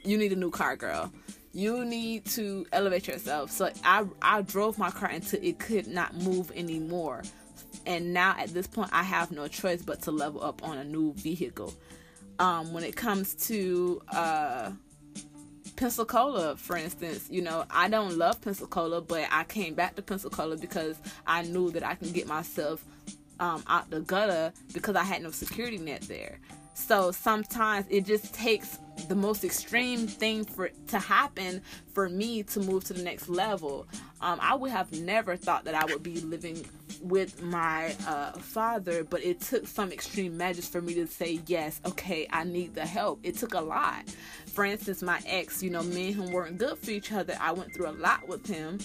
you 0.02 0.16
need 0.16 0.32
a 0.32 0.36
new 0.36 0.50
car, 0.50 0.76
girl. 0.76 1.12
You 1.52 1.84
need 1.84 2.24
to 2.26 2.66
elevate 2.72 3.06
yourself. 3.06 3.50
So 3.52 3.70
I 3.84 4.04
I 4.20 4.42
drove 4.42 4.76
my 4.76 4.90
car 4.90 5.08
until 5.08 5.38
it 5.42 5.60
could 5.60 5.86
not 5.86 6.14
move 6.16 6.50
anymore 6.56 7.22
and 7.86 8.12
now 8.12 8.34
at 8.38 8.48
this 8.50 8.66
point, 8.66 8.90
I 8.92 9.02
have 9.02 9.30
no 9.30 9.48
choice 9.48 9.82
but 9.82 10.02
to 10.02 10.10
level 10.10 10.42
up 10.42 10.62
on 10.62 10.78
a 10.78 10.84
new 10.84 11.12
vehicle. 11.14 11.74
Um, 12.38 12.72
when 12.72 12.82
it 12.82 12.96
comes 12.96 13.34
to 13.46 14.02
uh, 14.08 14.72
Pensacola, 15.76 16.56
for 16.56 16.76
instance, 16.76 17.28
you 17.30 17.42
know, 17.42 17.64
I 17.70 17.88
don't 17.88 18.16
love 18.16 18.40
Pensacola, 18.40 19.00
but 19.00 19.28
I 19.30 19.44
came 19.44 19.74
back 19.74 19.96
to 19.96 20.02
Pensacola 20.02 20.56
because 20.56 20.96
I 21.26 21.42
knew 21.42 21.70
that 21.70 21.84
I 21.84 21.94
can 21.94 22.10
get 22.12 22.26
myself 22.26 22.84
um, 23.40 23.62
out 23.66 23.90
the 23.90 24.00
gutter 24.00 24.52
because 24.72 24.96
I 24.96 25.04
had 25.04 25.22
no 25.22 25.30
security 25.30 25.78
net 25.78 26.02
there. 26.02 26.38
So 26.74 27.12
sometimes 27.12 27.86
it 27.88 28.04
just 28.04 28.34
takes 28.34 28.78
the 29.08 29.14
most 29.14 29.44
extreme 29.44 30.06
thing 30.06 30.44
for 30.44 30.70
to 30.88 30.98
happen 30.98 31.62
for 31.92 32.08
me 32.08 32.42
to 32.42 32.60
move 32.60 32.84
to 32.84 32.92
the 32.92 33.02
next 33.02 33.28
level. 33.28 33.86
Um, 34.20 34.38
I 34.40 34.54
would 34.54 34.70
have 34.70 34.92
never 34.92 35.36
thought 35.36 35.64
that 35.64 35.74
I 35.74 35.84
would 35.84 36.02
be 36.02 36.20
living 36.20 36.64
with 37.02 37.42
my 37.42 37.94
uh, 38.06 38.32
father, 38.32 39.04
but 39.04 39.22
it 39.22 39.40
took 39.40 39.66
some 39.66 39.92
extreme 39.92 40.36
measures 40.36 40.66
for 40.66 40.80
me 40.80 40.94
to 40.94 41.06
say 41.06 41.40
yes. 41.46 41.80
Okay, 41.84 42.26
I 42.30 42.44
need 42.44 42.74
the 42.74 42.86
help. 42.86 43.20
It 43.22 43.36
took 43.36 43.54
a 43.54 43.60
lot. 43.60 44.04
For 44.46 44.64
instance, 44.64 45.02
my 45.02 45.20
ex, 45.26 45.62
you 45.62 45.70
know, 45.70 45.82
me 45.82 46.12
and 46.12 46.16
him 46.16 46.32
weren't 46.32 46.58
good 46.58 46.78
for 46.78 46.90
each 46.90 47.12
other. 47.12 47.36
I 47.40 47.52
went 47.52 47.74
through 47.74 47.88
a 47.88 47.96
lot 47.98 48.26
with 48.28 48.46
him 48.46 48.78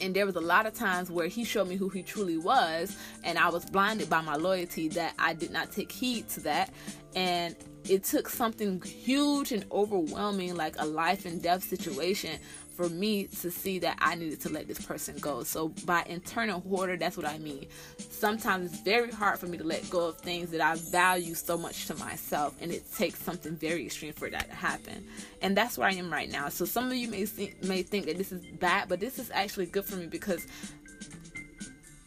and 0.00 0.14
there 0.14 0.26
was 0.26 0.36
a 0.36 0.40
lot 0.40 0.66
of 0.66 0.74
times 0.74 1.10
where 1.10 1.28
he 1.28 1.44
showed 1.44 1.68
me 1.68 1.76
who 1.76 1.88
he 1.88 2.02
truly 2.02 2.36
was 2.36 2.96
and 3.22 3.38
i 3.38 3.48
was 3.48 3.64
blinded 3.64 4.08
by 4.10 4.20
my 4.20 4.36
loyalty 4.36 4.88
that 4.88 5.14
i 5.18 5.32
did 5.32 5.50
not 5.50 5.70
take 5.70 5.92
heed 5.92 6.28
to 6.28 6.40
that 6.40 6.72
and 7.14 7.54
it 7.88 8.04
took 8.04 8.28
something 8.28 8.80
huge 8.82 9.52
and 9.52 9.64
overwhelming 9.72 10.54
like 10.56 10.74
a 10.78 10.86
life 10.86 11.24
and 11.24 11.42
death 11.42 11.64
situation 11.64 12.38
for 12.80 12.88
me 12.88 13.24
to 13.26 13.50
see 13.50 13.78
that 13.78 13.98
I 14.00 14.14
needed 14.14 14.40
to 14.42 14.48
let 14.48 14.66
this 14.66 14.78
person 14.78 15.16
go. 15.20 15.42
So 15.42 15.68
by 15.84 16.02
internal 16.06 16.60
hoarder, 16.60 16.96
that's 16.96 17.16
what 17.16 17.26
I 17.26 17.36
mean. 17.38 17.66
Sometimes 17.98 18.72
it's 18.72 18.80
very 18.82 19.10
hard 19.10 19.38
for 19.38 19.46
me 19.46 19.58
to 19.58 19.64
let 19.64 19.88
go 19.90 20.08
of 20.08 20.18
things 20.18 20.50
that 20.52 20.62
I 20.62 20.76
value 20.76 21.34
so 21.34 21.58
much 21.58 21.86
to 21.88 21.94
myself, 21.96 22.56
and 22.60 22.72
it 22.72 22.90
takes 22.94 23.18
something 23.18 23.54
very 23.54 23.84
extreme 23.84 24.14
for 24.14 24.30
that 24.30 24.48
to 24.48 24.54
happen. 24.54 25.06
And 25.42 25.54
that's 25.54 25.76
where 25.76 25.88
I 25.88 25.92
am 25.92 26.10
right 26.10 26.30
now. 26.30 26.48
So 26.48 26.64
some 26.64 26.86
of 26.86 26.94
you 26.94 27.08
may 27.08 27.26
may 27.62 27.82
think 27.82 28.06
that 28.06 28.16
this 28.16 28.32
is 28.32 28.44
bad, 28.46 28.88
but 28.88 28.98
this 28.98 29.18
is 29.18 29.30
actually 29.30 29.66
good 29.66 29.84
for 29.84 29.96
me 29.96 30.06
because 30.06 30.46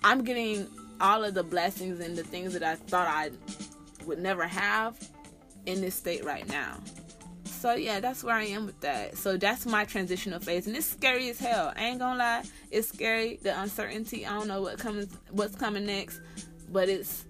I'm 0.03 0.23
getting 0.23 0.67
all 0.99 1.23
of 1.23 1.33
the 1.35 1.43
blessings 1.43 1.99
and 1.99 2.17
the 2.17 2.23
things 2.23 2.53
that 2.53 2.63
I 2.63 2.75
thought 2.75 3.07
I 3.07 3.29
would 4.05 4.19
never 4.19 4.47
have 4.47 4.97
in 5.65 5.81
this 5.81 5.95
state 5.95 6.23
right 6.23 6.47
now 6.49 6.77
so 7.63 7.75
yeah, 7.75 8.01
that's 8.01 8.25
where 8.25 8.35
I 8.35 8.43
am 8.43 8.65
with 8.65 8.81
that. 8.81 9.17
So 9.17 9.37
that's 9.37 9.65
my 9.65 9.85
transitional 9.85 10.41
phase, 10.41 10.67
and 10.67 10.75
it's 10.75 10.85
scary 10.85 11.29
as 11.29 11.39
hell. 11.39 11.71
I 11.77 11.85
ain't 11.85 11.99
gonna 11.99 12.19
lie, 12.19 12.43
it's 12.71 12.89
scary. 12.89 13.39
The 13.41 13.57
uncertainty. 13.57 14.25
I 14.25 14.31
don't 14.37 14.49
know 14.49 14.61
what 14.61 14.77
comes, 14.79 15.07
what's 15.31 15.55
coming 15.55 15.85
next, 15.85 16.19
but 16.69 16.89
it's. 16.89 17.23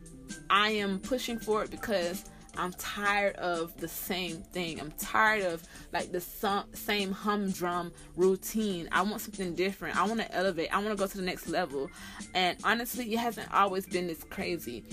I 0.49 0.69
am 0.69 0.97
pushing 0.97 1.37
for 1.37 1.63
it 1.63 1.69
because 1.69 2.25
I'm 2.57 2.71
tired 2.79 3.35
of 3.35 3.79
the 3.79 3.87
same 3.87 4.37
thing. 4.37 4.79
I'm 4.79 4.91
tired 4.93 5.43
of 5.43 5.61
like 5.91 6.11
the 6.11 6.21
same 6.73 7.11
humdrum 7.11 7.91
routine. 8.15 8.89
I 8.91 9.03
want 9.03 9.21
something 9.21 9.53
different. 9.53 9.97
I 9.97 10.07
want 10.07 10.19
to 10.21 10.33
elevate. 10.33 10.73
I 10.73 10.77
want 10.77 10.89
to 10.89 10.95
go 10.95 11.05
to 11.05 11.17
the 11.17 11.23
next 11.23 11.47
level. 11.47 11.91
And 12.33 12.57
honestly, 12.63 13.13
it 13.13 13.19
hasn't 13.19 13.53
always 13.53 13.85
been 13.85 14.07
this 14.07 14.23
crazy. 14.23 14.83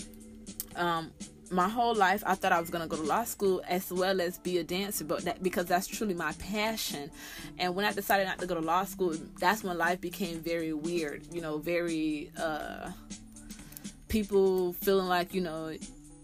Um, 0.76 1.12
my 1.50 1.68
whole 1.68 1.94
life 1.94 2.22
I 2.26 2.34
thought 2.34 2.52
I 2.52 2.60
was 2.60 2.70
gonna 2.70 2.86
go 2.86 2.96
to 2.96 3.02
law 3.02 3.24
school 3.24 3.62
as 3.68 3.92
well 3.92 4.20
as 4.20 4.38
be 4.38 4.58
a 4.58 4.64
dancer, 4.64 5.04
but 5.04 5.22
that 5.24 5.42
because 5.42 5.66
that's 5.66 5.86
truly 5.86 6.14
my 6.14 6.32
passion. 6.32 7.10
And 7.58 7.74
when 7.74 7.84
I 7.84 7.92
decided 7.92 8.26
not 8.26 8.38
to 8.38 8.46
go 8.46 8.54
to 8.54 8.60
law 8.60 8.84
school, 8.84 9.14
that's 9.38 9.64
when 9.64 9.76
life 9.76 10.00
became 10.00 10.40
very 10.40 10.72
weird. 10.72 11.22
You 11.32 11.40
know, 11.40 11.58
very 11.58 12.30
uh, 12.38 12.90
people 14.08 14.72
feeling 14.74 15.08
like 15.08 15.34
you 15.34 15.40
know 15.40 15.74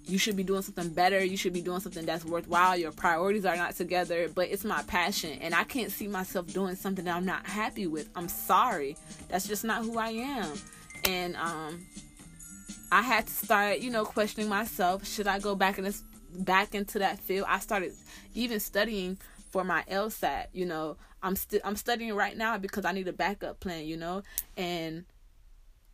you 0.05 0.19
should 0.19 0.37
be 0.37 0.45
doing 0.45 0.63
something 0.63 0.89
better. 0.91 1.25
You 1.25 1.37
should 1.37 1.53
be 1.53 1.61
doing 1.61 1.81
something 1.81 2.07
that's 2.07 2.25
worthwhile. 2.25 2.77
Your 2.77 2.93
priorities 2.93 3.45
are 3.45 3.57
not 3.57 3.75
together, 3.75 4.29
but 4.33 4.49
it's 4.49 4.65
my 4.65 4.83
passion, 4.83 5.39
and 5.41 5.55
I 5.55 5.65
can't 5.65 5.91
see 5.91 6.07
myself 6.07 6.47
doing 6.53 6.77
something 6.77 7.05
that 7.05 7.17
I'm 7.17 7.27
not 7.27 7.47
happy 7.47 7.87
with. 7.87 8.09
I'm 8.15 8.29
sorry, 8.29 8.97
that's 9.29 9.49
just 9.49 9.65
not 9.65 9.83
who 9.83 9.99
I 9.99 10.11
am. 10.11 10.53
And 11.05 11.37
um, 11.37 11.87
I 12.91 13.03
had 13.03 13.27
to 13.27 13.33
start, 13.33 13.79
you 13.79 13.91
know, 13.91 14.05
questioning 14.05 14.49
myself. 14.49 15.07
Should 15.07 15.27
I 15.27 15.39
go 15.39 15.55
back 15.55 15.79
in 15.79 15.85
this 15.85 16.03
back 16.33 16.75
into 16.75 16.99
that 17.01 17.19
field? 17.19 17.47
I 17.49 17.59
started 17.59 17.93
even 18.35 18.61
studying 18.61 19.19
for 19.51 19.65
my 19.65 19.83
LSAT. 19.91 20.47
You 20.53 20.67
know, 20.67 20.97
I'm 21.23 21.37
still 21.37 21.61
I'm 21.65 21.77
studying 21.77 22.15
right 22.15 22.37
now 22.37 22.59
because 22.59 22.85
I 22.85 22.93
need 22.93 23.09
a 23.09 23.13
backup 23.13 23.61
plan. 23.61 23.87
You 23.87 23.97
know, 23.97 24.23
and 24.57 25.05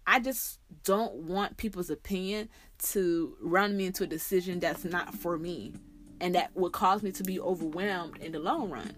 I 0.06 0.20
just 0.20 0.58
don't 0.84 1.14
want 1.14 1.56
people's 1.56 1.90
opinion 1.90 2.48
to 2.90 3.36
run 3.40 3.76
me 3.76 3.86
into 3.86 4.04
a 4.04 4.08
decision 4.08 4.60
that's 4.60 4.84
not 4.84 5.14
for 5.14 5.38
me, 5.38 5.72
and 6.20 6.34
that 6.34 6.54
would 6.54 6.72
cause 6.72 7.02
me 7.02 7.12
to 7.12 7.22
be 7.22 7.40
overwhelmed 7.40 8.18
in 8.18 8.32
the 8.32 8.40
long 8.40 8.70
run. 8.70 8.94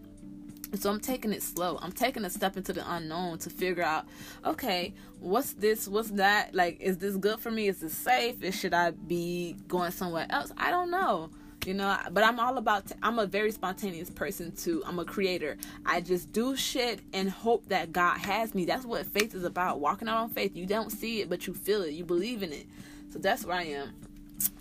So 0.75 0.91
I'm 0.91 1.01
taking 1.01 1.33
it 1.33 1.43
slow. 1.43 1.79
I'm 1.81 1.93
taking 1.93 2.25
a 2.25 2.31
step 2.31 2.57
into 2.57 2.73
the 2.73 2.85
unknown 2.95 3.39
to 3.39 3.51
figure 3.51 3.83
out, 3.83 4.07
okay, 4.45 4.95
what's 5.21 5.53
this? 5.53 5.89
What's 5.89 6.11
that? 6.13 6.55
Like, 6.55 6.81
is 6.81 6.99
this 6.99 7.17
good 7.17 7.41
for 7.41 7.51
me? 7.51 7.69
Is 7.69 7.81
this 7.81 7.97
safe? 7.97 8.43
Is, 8.43 8.59
should 8.59 8.75
I 8.75 8.91
be 8.91 9.57
going 9.69 9.93
somewhere 9.93 10.27
else? 10.31 10.53
I 10.57 10.71
don't 10.71 10.91
know. 10.91 11.31
You 11.65 11.73
know, 11.73 11.97
but 12.11 12.23
I'm 12.23 12.39
all 12.39 12.59
about. 12.59 12.93
i 13.03 13.09
am 13.09 13.19
a 13.19 13.27
very 13.27 13.51
spontaneous 13.51 14.11
person 14.11 14.53
too. 14.53 14.83
I'm 14.85 14.99
a 14.99 15.05
creator. 15.05 15.57
I 15.87 16.03
just 16.03 16.31
do 16.31 16.57
shit 16.57 17.01
and 17.15 17.31
hope 17.31 17.69
that 17.69 17.91
God 17.91 18.19
has 18.19 18.55
me. 18.55 18.67
That's 18.67 18.85
what 18.85 19.07
faith 19.07 19.35
is 19.35 19.45
about. 19.45 19.81
Walking 19.81 20.09
out 20.09 20.19
on 20.19 20.29
faith. 20.29 20.55
You 20.55 20.67
don't 20.67 20.91
see 20.91 21.23
it, 21.23 21.31
but 21.31 21.47
you 21.47 21.55
feel 21.55 21.83
it. 21.83 21.93
You 21.93 22.05
believe 22.05 22.43
in 22.43 22.53
it. 22.53 22.67
So 23.11 23.19
that's 23.19 23.47
where 23.47 23.57
I 23.57 23.63
am. 23.63 23.95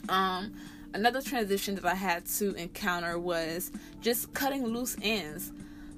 Um, 0.07 0.53
another 0.93 1.21
transition 1.21 1.75
that 1.75 1.85
I 1.85 1.95
had 1.95 2.25
to 2.37 2.53
encounter 2.55 3.19
was 3.19 3.71
just 3.99 4.33
cutting 4.33 4.65
loose 4.65 4.95
ends 5.01 5.51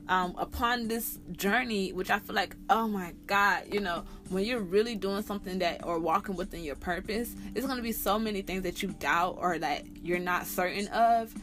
um, 0.07 0.35
upon 0.37 0.87
this 0.87 1.19
journey, 1.31 1.91
which 1.91 2.09
I 2.09 2.19
feel 2.19 2.35
like, 2.35 2.55
oh 2.69 2.87
my 2.87 3.13
God, 3.25 3.63
you 3.71 3.79
know, 3.79 4.03
when 4.29 4.45
you're 4.45 4.61
really 4.61 4.95
doing 4.95 5.23
something 5.23 5.59
that 5.59 5.85
or 5.85 5.99
walking 5.99 6.35
within 6.35 6.63
your 6.63 6.75
purpose, 6.75 7.35
it's 7.55 7.65
going 7.65 7.77
to 7.77 7.83
be 7.83 7.91
so 7.91 8.19
many 8.19 8.41
things 8.41 8.63
that 8.63 8.83
you 8.83 8.89
doubt 8.99 9.37
or 9.39 9.57
that 9.59 9.83
you're 10.03 10.19
not 10.19 10.45
certain 10.45 10.87
of 10.89 11.33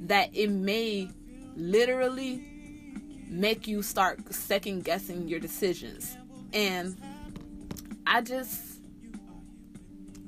that 0.00 0.30
it 0.32 0.50
may 0.50 1.08
literally 1.56 2.44
make 3.28 3.66
you 3.66 3.82
start 3.82 4.32
second 4.32 4.84
guessing 4.84 5.28
your 5.28 5.40
decisions. 5.40 6.16
And 6.52 6.96
I 8.06 8.20
just 8.20 8.80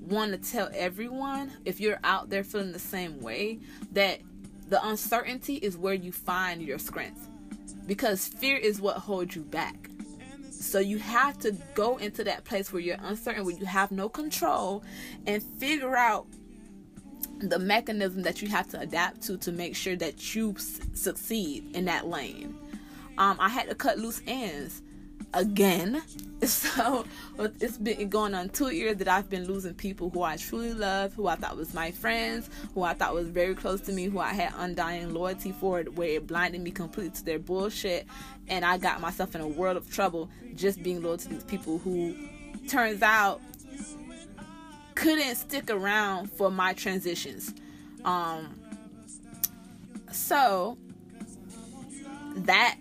want 0.01 0.33
to 0.33 0.51
tell 0.51 0.69
everyone 0.75 1.51
if 1.65 1.81
you're 1.81 1.99
out 2.05 2.29
there 2.29 2.45
feeling 2.45 2.73
the 2.73 2.79
same 2.79 3.21
way 3.21 3.59
that 3.93 4.21
the 4.69 4.87
uncertainty 4.87 5.57
is 5.57 5.77
where 5.77 5.95
you 5.95 6.13
find 6.13 6.63
your 6.63 6.79
strength 6.79 7.29
because 7.87 8.27
fear 8.27 8.57
is 8.57 8.81
what 8.81 8.97
holds 8.97 9.37
you 9.37 9.43
back. 9.43 9.91
So 10.51 10.79
you 10.79 10.99
have 10.99 11.39
to 11.41 11.53
go 11.75 11.99
into 11.99 12.25
that 12.25 12.45
place 12.45 12.73
where 12.73 12.81
you're 12.81 12.97
uncertain, 13.03 13.45
where 13.45 13.55
you 13.55 13.67
have 13.67 13.91
no 13.91 14.09
control, 14.09 14.83
and 15.27 15.43
figure 15.43 15.97
out 15.97 16.27
the 17.39 17.59
mechanism 17.59 18.23
that 18.23 18.41
you 18.41 18.49
have 18.49 18.69
to 18.69 18.81
adapt 18.81 19.23
to 19.23 19.37
to 19.39 19.53
make 19.53 19.77
sure 19.77 19.97
that 19.97 20.35
you 20.35 20.55
succeed 20.59 21.77
in 21.77 21.85
that 21.85 22.07
lane. 22.07 22.57
Um, 23.19 23.37
I 23.39 23.49
had 23.49 23.69
to 23.69 23.75
cut 23.75 23.99
loose 23.99 24.23
ends 24.27 24.83
again. 25.35 26.03
So 26.45 27.07
it's 27.39 27.79
been 27.79 28.11
going 28.11 28.35
on 28.35 28.51
two 28.51 28.69
years 28.69 28.99
that 28.99 29.09
I've 29.09 29.31
been 29.31 29.47
losing 29.47 29.73
people 29.73 30.11
who 30.11 30.21
I 30.23 30.37
truly 30.37 30.75
love, 30.75 31.15
who 31.15 31.27
I 31.27 31.37
thought 31.37 31.57
was 31.57 31.73
my 31.73 31.91
friends, 31.91 32.51
who 32.75 32.83
I 32.83 32.93
thought 32.93 33.15
was 33.15 33.29
very 33.29 33.55
close 33.55 33.81
to 33.83 33.93
me, 33.93 34.05
who 34.09 34.19
I 34.19 34.35
had 34.35 34.53
undying 34.59 35.15
loyalty 35.15 35.53
for, 35.53 35.81
where 35.85 36.09
it 36.09 36.27
blinded 36.27 36.61
me 36.61 36.71
completely 36.71 37.13
to 37.13 37.25
their 37.25 37.39
bullshit. 37.39 38.07
And 38.47 38.63
I 38.63 38.77
got 38.77 39.01
myself 39.01 39.35
in 39.35 39.41
a 39.41 39.49
world 39.49 39.79
of 39.79 39.91
trouble 39.91 40.29
just 40.55 40.83
being 40.83 41.03
loyal 41.03 41.17
to 41.17 41.29
these 41.31 41.45
people 41.45 41.79
who 41.79 42.15
turns 42.69 43.01
out 43.01 43.41
couldn't 44.95 45.37
stick 45.37 45.71
around 45.71 46.31
for 46.31 46.51
my 46.51 46.75
transitions. 46.75 47.55
Um, 48.05 48.61
so 50.13 50.77
that 52.37 52.77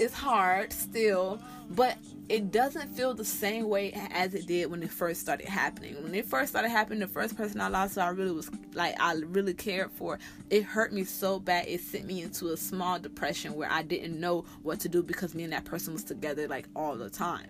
is 0.00 0.12
hard 0.12 0.72
still 0.72 1.40
but 1.70 1.96
it 2.28 2.50
doesn't 2.50 2.88
feel 2.88 3.14
the 3.14 3.24
same 3.24 3.68
way 3.68 3.92
as 4.12 4.34
it 4.34 4.46
did 4.46 4.70
when 4.70 4.82
it 4.82 4.90
first 4.90 5.20
started 5.20 5.48
happening. 5.48 6.02
When 6.02 6.14
it 6.14 6.26
first 6.26 6.50
started 6.50 6.70
happening, 6.70 6.98
the 6.98 7.06
first 7.06 7.36
person 7.36 7.60
I 7.60 7.68
lost, 7.68 7.98
I 7.98 8.08
really 8.08 8.32
was 8.32 8.50
like, 8.74 9.00
I 9.00 9.14
really 9.14 9.54
cared 9.54 9.92
for. 9.92 10.18
It 10.50 10.64
hurt 10.64 10.92
me 10.92 11.04
so 11.04 11.38
bad. 11.38 11.66
It 11.68 11.80
sent 11.80 12.06
me 12.06 12.22
into 12.22 12.48
a 12.48 12.56
small 12.56 12.98
depression 12.98 13.54
where 13.54 13.70
I 13.70 13.82
didn't 13.82 14.18
know 14.18 14.44
what 14.62 14.80
to 14.80 14.88
do 14.88 15.02
because 15.02 15.34
me 15.34 15.44
and 15.44 15.52
that 15.52 15.64
person 15.64 15.92
was 15.92 16.02
together 16.02 16.48
like 16.48 16.66
all 16.74 16.96
the 16.96 17.10
time. 17.10 17.48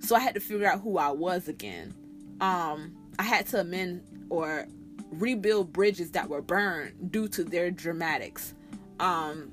So 0.00 0.16
I 0.16 0.20
had 0.20 0.34
to 0.34 0.40
figure 0.40 0.66
out 0.66 0.80
who 0.80 0.98
I 0.98 1.10
was 1.10 1.48
again. 1.48 1.94
Um, 2.40 2.94
I 3.18 3.22
had 3.22 3.46
to 3.48 3.60
amend 3.60 4.02
or 4.30 4.66
rebuild 5.10 5.72
bridges 5.72 6.10
that 6.12 6.28
were 6.28 6.42
burned 6.42 7.12
due 7.12 7.28
to 7.28 7.44
their 7.44 7.70
dramatics. 7.70 8.54
Um, 8.98 9.50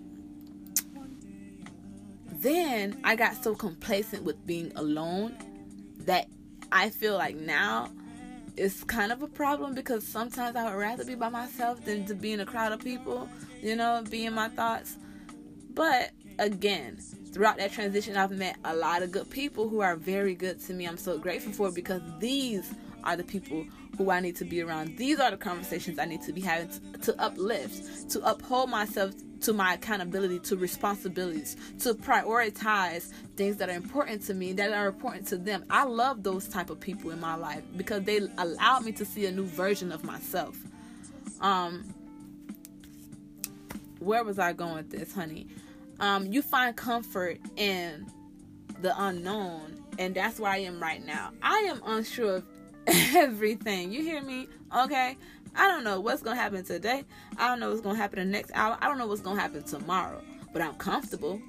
then 2.42 3.00
I 3.04 3.16
got 3.16 3.44
so 3.44 3.56
complacent 3.56 4.24
with 4.24 4.46
being 4.46 4.72
alone 4.76 5.38
that 6.06 6.28
I 6.72 6.90
feel 6.90 7.18
like 7.18 7.36
now 7.36 7.92
it's 8.58 8.84
kind 8.84 9.12
of 9.12 9.22
a 9.22 9.28
problem 9.28 9.74
because 9.74 10.06
sometimes 10.06 10.56
I 10.56 10.66
would 10.66 10.80
rather 10.80 11.06
be 11.06 11.16
by 11.16 11.30
myself 11.30 11.84
than 11.86 12.06
to 12.06 12.16
be 12.16 12.34
in 12.34 12.40
a 12.40 12.46
crowd 12.46 12.72
of 12.72 12.80
people, 12.80 13.30
you 13.62 13.76
know, 13.76 14.04
be 14.10 14.26
in 14.26 14.34
my 14.34 14.50
thoughts. 14.50 14.98
But 15.74 16.12
again, 16.40 16.98
throughout 17.32 17.58
that 17.58 17.72
transition, 17.72 18.18
I've 18.18 18.32
met 18.32 18.58
a 18.66 18.76
lot 18.76 19.04
of 19.04 19.12
good 19.12 19.30
people 19.30 19.70
who 19.70 19.80
are 19.80 19.96
very 19.96 20.36
good 20.36 20.60
to 20.66 20.74
me. 20.74 20.86
I'm 20.86 20.98
so 20.98 21.18
grateful 21.18 21.54
for 21.54 21.72
because 21.72 22.02
these 22.20 22.74
are 23.04 23.16
the 23.16 23.24
people 23.24 23.66
who 23.98 24.10
I 24.10 24.20
need 24.20 24.36
to 24.38 24.46
be 24.46 24.62
around. 24.62 24.98
These 24.98 25.20
are 25.20 25.32
the 25.32 25.38
conversations 25.38 26.00
I 26.00 26.06
need 26.06 26.22
to 26.24 26.34
be 26.34 26.42
having 26.42 26.70
to, 27.02 27.22
uplift, 27.22 28.10
to 28.12 28.30
uphold 28.30 28.70
myself 28.70 29.14
to 29.42 29.54
my 29.54 29.74
accountability, 29.74 30.40
to 30.40 30.56
responsibilities, 30.56 31.56
to 31.80 31.94
prioritize 31.94 33.12
things 33.36 33.58
that 33.58 33.70
are 33.70 33.76
important 33.76 34.22
to 34.24 34.34
me, 34.34 34.54
that 34.54 34.72
are 34.72 34.88
important 34.88 35.28
to 35.28 35.38
them. 35.38 35.66
I 35.70 35.84
love 35.84 36.24
those 36.24 36.48
type 36.48 36.70
of 36.70 36.80
people 36.80 37.12
in 37.12 37.20
my 37.20 37.36
life 37.36 37.64
because 37.76 38.04
they 38.04 38.20
allowed 38.38 38.86
me 38.86 38.92
to 38.94 39.06
see 39.06 39.26
a 39.26 39.32
new 39.32 39.46
version 39.46 39.92
of 39.92 40.04
myself. 40.04 40.58
Um, 41.42 41.84
where 44.00 44.24
was 44.24 44.40
I 44.40 44.54
going 44.54 44.76
with 44.76 44.92
this, 44.92 45.14
honey? 45.14 45.48
Um, 46.00 46.26
you 46.28 46.42
find 46.42 46.76
comfort 46.76 47.40
in 47.56 48.06
the 48.82 48.94
unknown, 48.98 49.84
and 50.00 50.16
that's 50.16 50.40
where 50.40 50.52
I 50.52 50.58
am 50.58 50.82
right 50.82 51.06
now. 51.06 51.32
I 51.44 51.58
am 51.70 51.82
unsure 51.86 52.38
of 52.38 52.46
everything. 52.88 53.92
You 53.92 54.02
hear 54.02 54.22
me? 54.22 54.48
Okay. 54.76 55.18
I 55.56 55.68
don't 55.68 55.84
know 55.84 56.00
what's 56.00 56.22
gonna 56.22 56.40
happen 56.40 56.64
today. 56.64 57.04
I 57.38 57.48
don't 57.48 57.60
know 57.60 57.70
what's 57.70 57.82
gonna 57.82 57.98
happen 57.98 58.20
the 58.20 58.26
next 58.26 58.52
hour. 58.54 58.78
I 58.82 58.88
don't 58.88 58.98
know 58.98 59.08
what's 59.08 59.22
gonna 59.22 59.40
happen 59.40 59.64
tomorrow. 59.64 60.22
But 60.54 60.62
I'm 60.62 60.76
comfortable 60.76 61.42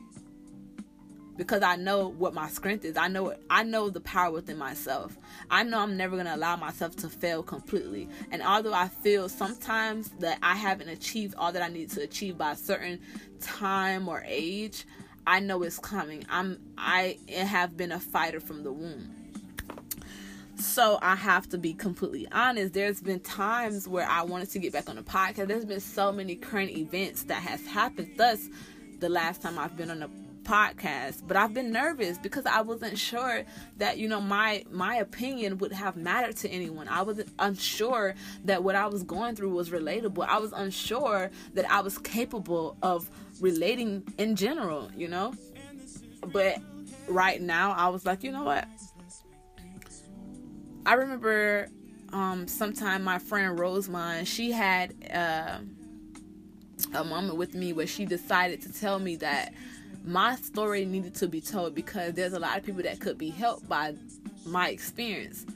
because 1.37 1.63
I 1.63 1.77
know 1.77 2.09
what 2.09 2.35
my 2.35 2.49
strength 2.49 2.85
is. 2.85 2.97
I 2.97 3.09
know 3.09 3.31
it, 3.31 3.43
I 3.49 3.63
know 3.63 3.91
the 3.91 4.01
power 4.01 4.33
within 4.33 4.59
myself. 4.59 5.17
I 5.51 5.63
know 5.63 5.79
I'm 5.79 5.97
never 5.97 6.17
gonna 6.17 6.35
allow 6.35 6.57
myself 6.57 6.97
to 6.97 7.09
fail 7.09 7.43
completely. 7.43 8.09
And 8.31 8.43
although 8.43 8.75
I 8.75 8.89
feel 8.89 9.29
sometimes 9.29 10.11
that 10.19 10.39
I 10.43 10.55
haven't 10.55 10.89
achieved 10.89 11.35
all 11.37 11.53
that 11.53 11.63
I 11.63 11.69
need 11.69 11.91
to 11.91 12.03
achieve 12.03 12.37
by 12.37 12.53
a 12.53 12.57
certain 12.57 13.01
time 13.41 14.09
or 14.09 14.23
age, 14.27 14.85
I 15.27 15.41
know 15.41 15.63
it's 15.63 15.79
coming. 15.79 16.25
I'm 16.29 16.59
I 16.77 17.19
have 17.31 17.77
been 17.77 17.93
a 17.93 18.01
fighter 18.01 18.41
from 18.41 18.65
the 18.65 18.73
womb. 18.73 19.22
So 20.57 20.99
I 21.03 21.17
have 21.17 21.49
to 21.51 21.59
be 21.59 21.75
completely 21.75 22.29
honest. 22.31 22.75
There's 22.75 23.01
been 23.01 23.21
times 23.21 23.89
where 23.89 24.09
I 24.09 24.23
wanted 24.23 24.51
to 24.51 24.59
get 24.59 24.73
back 24.73 24.89
on 24.89 24.97
the 24.97 25.03
podcast. 25.03 25.49
There's 25.49 25.65
been 25.65 25.81
so 25.81 26.13
many 26.13 26.37
current 26.37 26.71
events 26.71 27.25
that 27.25 27.43
has 27.43 27.67
happened. 27.67 28.13
Thus, 28.17 28.49
the 29.01 29.09
last 29.09 29.43
time 29.43 29.59
I've 29.59 29.77
been 29.77 29.91
on 29.91 30.03
a 30.03 30.09
podcast 30.43 31.23
but 31.27 31.37
i've 31.37 31.55
been 31.55 31.71
nervous 31.71 32.19
because 32.19 32.45
i 32.47 32.61
wasn't 32.61 32.99
sure 32.99 33.45
that 33.77 33.99
you 33.99 34.09
know 34.09 34.21
my 34.21 34.65
my 34.71 34.97
opinion 34.97 35.57
would 35.59 35.73
have 35.73 35.97
mattered 35.97 36.37
to 36.37 36.49
anyone 36.49 36.89
i 36.89 37.03
was 37.03 37.23
unsure 37.39 38.15
that 38.45 38.63
what 38.63 38.75
i 38.75 38.87
was 38.87 39.03
going 39.03 39.37
through 39.37 39.51
was 39.51 39.71
relatable 39.71 40.27
i 40.27 40.39
was 40.39 40.53
unsure 40.53 41.31
that 41.55 41.69
i 41.71 41.81
was 41.81 41.99
capable 41.99 42.77
of 42.83 43.09
relating 43.41 44.03
in 44.19 44.35
general 44.35 44.91
you 44.97 45.09
know 45.09 45.33
but 46.33 46.59
right 47.09 47.41
now 47.41 47.73
i 47.73 47.89
was 47.89 48.05
like 48.05 48.23
you 48.25 48.33
know 48.33 48.45
what 48.45 48.67
I 50.85 50.95
remember 50.95 51.69
um, 52.13 52.49
sometime 52.49 53.05
my 53.05 53.19
friend 53.19 53.59
Rosemont, 53.59 54.27
she 54.27 54.51
had 54.51 54.95
uh, 55.15 55.59
a 56.95 57.05
moment 57.05 57.37
with 57.37 57.55
me 57.55 57.73
where 57.73 57.87
she 57.87 58.05
decided 58.05 58.61
to 58.63 58.73
tell 58.73 58.99
me 58.99 59.17
that 59.17 59.55
my 60.05 60.35
story 60.37 60.85
needed 60.85 61.15
to 61.17 61.29
be 61.29 61.41
told 61.41 61.75
because 61.77 62.15
there's 62.15 62.33
a 62.33 62.41
lot 62.41 62.59
of 62.59 62.65
people 62.65 62.83
that 62.83 62.99
could 62.99 63.17
be 63.17 63.31
helped 63.31 63.69
by 63.69 63.95
my 64.45 64.71
experience. 64.71 65.47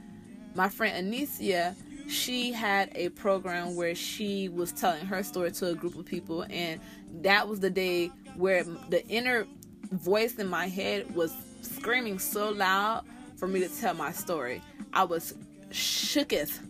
My 0.54 0.68
friend 0.68 1.12
Anicia, 1.12 1.74
she 2.08 2.52
had 2.52 2.92
a 2.94 3.08
program 3.10 3.74
where 3.74 3.96
she 3.96 4.48
was 4.48 4.70
telling 4.70 5.04
her 5.06 5.24
story 5.24 5.50
to 5.52 5.70
a 5.70 5.74
group 5.74 5.96
of 5.96 6.06
people, 6.06 6.46
and 6.50 6.80
that 7.22 7.48
was 7.48 7.58
the 7.58 7.70
day 7.70 8.12
where 8.36 8.62
the 8.62 9.04
inner 9.08 9.48
voice 9.90 10.36
in 10.36 10.46
my 10.46 10.68
head 10.68 11.12
was 11.16 11.34
screaming 11.62 12.20
so 12.20 12.50
loud 12.50 13.04
for 13.36 13.46
me 13.46 13.60
to 13.60 13.68
tell 13.68 13.94
my 13.94 14.12
story. 14.12 14.62
I 14.92 15.04
was 15.04 15.34
shooketh. 15.70 16.60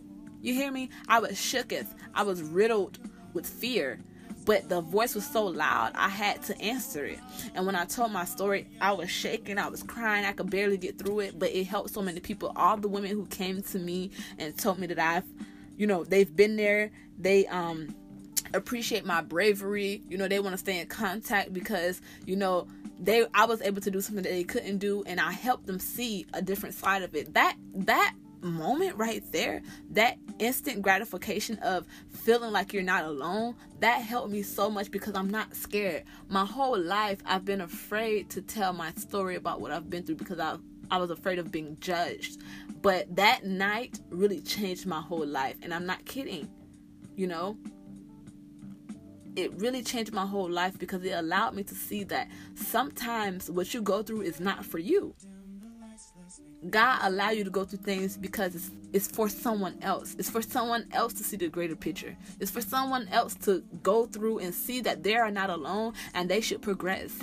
You 0.41 0.53
hear 0.53 0.71
me? 0.71 0.89
I 1.07 1.19
was 1.19 1.31
shooketh. 1.31 1.87
I 2.13 2.23
was 2.23 2.41
riddled 2.41 2.99
with 3.33 3.47
fear. 3.47 3.99
But 4.45 4.69
the 4.69 4.79
voice 4.79 5.13
was 5.13 5.25
so 5.25 5.45
loud, 5.45 5.91
I 5.95 6.07
had 6.07 6.41
to 6.43 6.57
answer 6.61 7.03
it. 7.03 7.19
And 7.53 7.65
when 7.65 7.75
I 7.75 7.83
told 7.83 8.13
my 8.13 8.23
story, 8.23 8.65
I 8.79 8.93
was 8.93 9.11
shaking, 9.11 9.57
I 9.57 9.67
was 9.67 9.83
crying, 9.83 10.23
I 10.23 10.31
could 10.31 10.49
barely 10.49 10.77
get 10.77 10.97
through 10.97 11.19
it. 11.19 11.37
But 11.37 11.49
it 11.51 11.65
helped 11.65 11.89
so 11.89 12.01
many 12.01 12.21
people. 12.21 12.53
All 12.55 12.77
the 12.77 12.87
women 12.87 13.11
who 13.11 13.25
came 13.25 13.61
to 13.63 13.79
me 13.79 14.11
and 14.37 14.57
told 14.57 14.79
me 14.79 14.87
that 14.87 14.99
I've, 14.99 15.25
you 15.75 15.85
know, 15.85 16.05
they've 16.05 16.33
been 16.33 16.55
there. 16.55 16.91
They, 17.19 17.45
um, 17.47 17.93
appreciate 18.53 19.05
my 19.05 19.21
bravery. 19.21 20.01
You 20.09 20.17
know, 20.17 20.27
they 20.27 20.39
want 20.39 20.53
to 20.53 20.57
stay 20.57 20.79
in 20.79 20.87
contact 20.87 21.53
because, 21.53 22.01
you 22.25 22.35
know, 22.35 22.67
they 22.99 23.25
I 23.33 23.45
was 23.45 23.61
able 23.61 23.81
to 23.81 23.91
do 23.91 24.01
something 24.01 24.23
that 24.23 24.31
they 24.31 24.43
couldn't 24.43 24.79
do 24.79 25.03
and 25.05 25.19
I 25.19 25.31
helped 25.31 25.67
them 25.67 25.79
see 25.79 26.25
a 26.33 26.41
different 26.41 26.75
side 26.75 27.03
of 27.03 27.15
it. 27.15 27.33
That 27.33 27.55
that 27.75 28.15
moment 28.41 28.95
right 28.95 29.23
there, 29.31 29.61
that 29.91 30.17
instant 30.39 30.81
gratification 30.81 31.57
of 31.59 31.85
feeling 32.09 32.51
like 32.51 32.73
you're 32.73 32.83
not 32.83 33.05
alone, 33.05 33.55
that 33.79 34.01
helped 34.01 34.31
me 34.31 34.41
so 34.41 34.69
much 34.69 34.91
because 34.91 35.15
I'm 35.15 35.29
not 35.29 35.55
scared. 35.55 36.03
My 36.29 36.45
whole 36.45 36.79
life 36.79 37.19
I've 37.25 37.45
been 37.45 37.61
afraid 37.61 38.29
to 38.31 38.41
tell 38.41 38.73
my 38.73 38.91
story 38.93 39.35
about 39.35 39.61
what 39.61 39.71
I've 39.71 39.89
been 39.89 40.03
through 40.03 40.15
because 40.15 40.39
I 40.39 40.57
I 40.89 40.97
was 40.97 41.11
afraid 41.11 41.37
of 41.39 41.51
being 41.51 41.77
judged. 41.81 42.41
But 42.81 43.15
that 43.15 43.45
night 43.45 43.99
really 44.09 44.41
changed 44.41 44.85
my 44.85 45.01
whole 45.01 45.25
life 45.25 45.57
and 45.61 45.73
I'm 45.73 45.85
not 45.85 46.05
kidding. 46.05 46.49
You 47.15 47.27
know, 47.27 47.57
it 49.37 49.53
really 49.61 49.83
changed 49.83 50.11
my 50.11 50.25
whole 50.25 50.49
life 50.49 50.77
because 50.79 51.05
it 51.05 51.11
allowed 51.11 51.53
me 51.53 51.61
to 51.63 51.75
see 51.75 52.03
that 52.05 52.27
sometimes 52.55 53.51
what 53.51 53.71
you 53.71 53.81
go 53.83 54.01
through 54.01 54.21
is 54.21 54.39
not 54.39 54.65
for 54.65 54.79
you. 54.79 55.13
God 56.71 56.99
allow 57.03 57.29
you 57.29 57.43
to 57.43 57.51
go 57.51 57.63
through 57.63 57.79
things 57.79 58.17
because 58.17 58.55
it's, 58.55 58.71
it's 58.93 59.07
for 59.07 59.29
someone 59.29 59.77
else. 59.83 60.15
It's 60.17 60.29
for 60.29 60.41
someone 60.41 60.87
else 60.91 61.13
to 61.13 61.23
see 61.23 61.37
the 61.37 61.49
greater 61.49 61.75
picture. 61.75 62.17
It's 62.39 62.49
for 62.49 62.61
someone 62.61 63.07
else 63.09 63.35
to 63.43 63.63
go 63.83 64.07
through 64.07 64.39
and 64.39 64.55
see 64.55 64.81
that 64.81 65.03
they 65.03 65.15
are 65.15 65.29
not 65.29 65.51
alone 65.51 65.93
and 66.15 66.27
they 66.27 66.41
should 66.41 66.63
progress. 66.63 67.15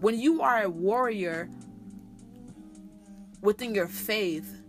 When 0.00 0.20
you 0.20 0.40
are 0.40 0.62
a 0.62 0.70
warrior 0.70 1.50
within 3.42 3.74
your 3.74 3.88
faith, 3.88 4.62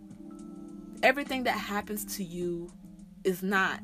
everything 1.04 1.44
that 1.44 1.56
happens 1.56 2.16
to 2.16 2.24
you 2.24 2.72
is 3.22 3.40
not 3.40 3.80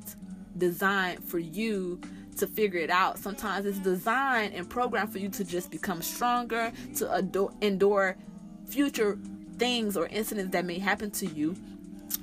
designed 0.59 1.22
for 1.22 1.38
you 1.38 2.00
to 2.37 2.46
figure 2.46 2.81
it 2.81 2.90
out. 2.90 3.18
Sometimes 3.18 3.66
it's 3.66 3.79
designed 3.79 4.55
and 4.55 4.68
programmed 4.68 5.12
for 5.12 5.18
you 5.18 5.29
to 5.31 5.44
just 5.44 5.70
become 5.70 6.03
stronger, 6.03 6.72
to 6.96 7.12
adore, 7.12 7.53
endure 7.61 8.16
future 8.66 9.18
things 9.59 9.96
or 9.96 10.07
incidents 10.09 10.53
that 10.53 10.64
may 10.64 10.79
happen 10.79 11.11
to 11.12 11.27
you. 11.27 11.57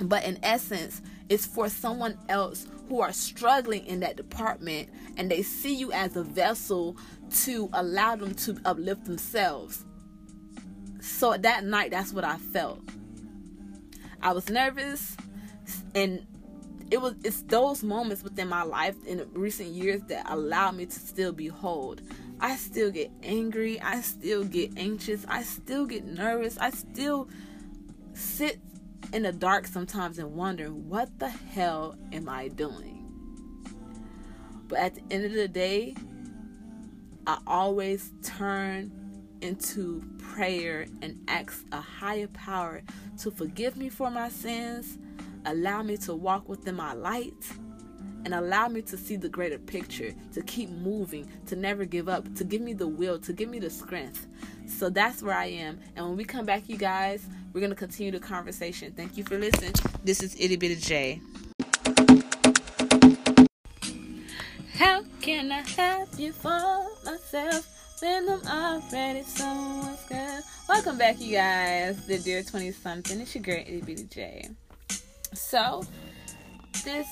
But 0.01 0.23
in 0.23 0.39
essence, 0.43 1.01
it's 1.29 1.45
for 1.45 1.69
someone 1.69 2.17
else 2.29 2.67
who 2.89 3.01
are 3.01 3.13
struggling 3.13 3.85
in 3.85 4.01
that 4.01 4.17
department 4.17 4.89
and 5.17 5.29
they 5.29 5.41
see 5.41 5.75
you 5.75 5.91
as 5.91 6.15
a 6.15 6.23
vessel 6.23 6.97
to 7.31 7.69
allow 7.73 8.15
them 8.15 8.35
to 8.35 8.57
uplift 8.65 9.05
themselves. 9.05 9.85
So 11.01 11.35
that 11.35 11.63
night, 11.65 11.91
that's 11.91 12.13
what 12.13 12.23
I 12.23 12.37
felt. 12.37 12.81
I 14.21 14.31
was 14.31 14.49
nervous 14.49 15.17
and 15.95 16.25
it 16.93 17.01
was 17.01 17.15
it's 17.23 17.41
those 17.41 17.81
moments 17.81 18.21
within 18.21 18.47
my 18.47 18.61
life 18.61 18.95
in 19.07 19.25
recent 19.33 19.69
years 19.69 19.99
that 20.09 20.29
allow 20.29 20.69
me 20.69 20.85
to 20.85 20.99
still 20.99 21.31
be 21.31 21.47
whole. 21.47 21.95
I 22.39 22.55
still 22.55 22.91
get 22.91 23.09
angry, 23.23 23.81
I 23.81 24.01
still 24.01 24.43
get 24.43 24.77
anxious, 24.77 25.25
I 25.27 25.41
still 25.41 25.87
get 25.87 26.05
nervous, 26.05 26.55
I 26.59 26.69
still 26.69 27.29
sit 28.13 28.59
in 29.11 29.23
the 29.23 29.31
dark 29.31 29.65
sometimes 29.65 30.19
and 30.19 30.35
wonder 30.35 30.67
what 30.67 31.17
the 31.17 31.29
hell 31.29 31.97
am 32.11 32.29
I 32.29 32.49
doing? 32.49 33.11
But 34.67 34.77
at 34.77 34.93
the 34.93 35.01
end 35.09 35.25
of 35.25 35.33
the 35.33 35.47
day, 35.47 35.95
I 37.25 37.39
always 37.47 38.11
turn 38.21 38.91
into 39.41 40.03
prayer 40.19 40.85
and 41.01 41.23
ask 41.27 41.65
a 41.71 41.81
higher 41.81 42.27
power 42.27 42.83
to 43.21 43.31
forgive 43.31 43.77
me 43.77 43.89
for 43.89 44.11
my 44.11 44.29
sins 44.29 44.99
allow 45.45 45.83
me 45.83 45.97
to 45.97 46.15
walk 46.15 46.47
within 46.47 46.75
my 46.75 46.93
light 46.93 47.33
and 48.25 48.33
allow 48.33 48.67
me 48.67 48.81
to 48.81 48.97
see 48.97 49.15
the 49.15 49.27
greater 49.27 49.57
picture, 49.57 50.13
to 50.33 50.41
keep 50.43 50.69
moving, 50.69 51.27
to 51.47 51.55
never 51.55 51.85
give 51.85 52.07
up, 52.07 52.33
to 52.35 52.43
give 52.43 52.61
me 52.61 52.73
the 52.73 52.87
will, 52.87 53.19
to 53.19 53.33
give 53.33 53.49
me 53.49 53.59
the 53.59 53.69
strength. 53.69 54.27
So 54.67 54.89
that's 54.89 55.21
where 55.21 55.35
I 55.35 55.45
am. 55.45 55.79
And 55.95 56.05
when 56.05 56.15
we 56.15 56.23
come 56.23 56.45
back, 56.45 56.69
you 56.69 56.77
guys, 56.77 57.25
we're 57.51 57.59
going 57.59 57.71
to 57.71 57.75
continue 57.75 58.11
the 58.11 58.19
conversation. 58.19 58.93
Thank 58.93 59.17
you 59.17 59.23
for 59.23 59.37
listening. 59.37 59.73
This 60.03 60.23
is 60.23 60.35
Itty 60.39 60.55
Bitty 60.55 60.77
J. 60.77 61.21
How 64.75 65.03
can 65.21 65.51
I 65.51 65.61
have 65.61 66.19
you 66.19 66.31
for 66.31 66.87
myself 67.05 67.67
when 68.01 68.29
I'm 68.29 68.47
already 68.47 69.23
someone's 69.23 70.03
girl? 70.05 70.41
Welcome 70.69 70.97
back, 70.97 71.19
you 71.19 71.33
guys. 71.33 72.07
The 72.07 72.19
Dear 72.19 72.41
20 72.41 72.71
something. 72.71 73.19
It's 73.19 73.35
your 73.35 73.43
girl, 73.43 73.59
Itty 73.59 73.81
Bitty 73.81 74.05
J. 74.05 74.49
So, 75.33 75.83
this 76.83 77.07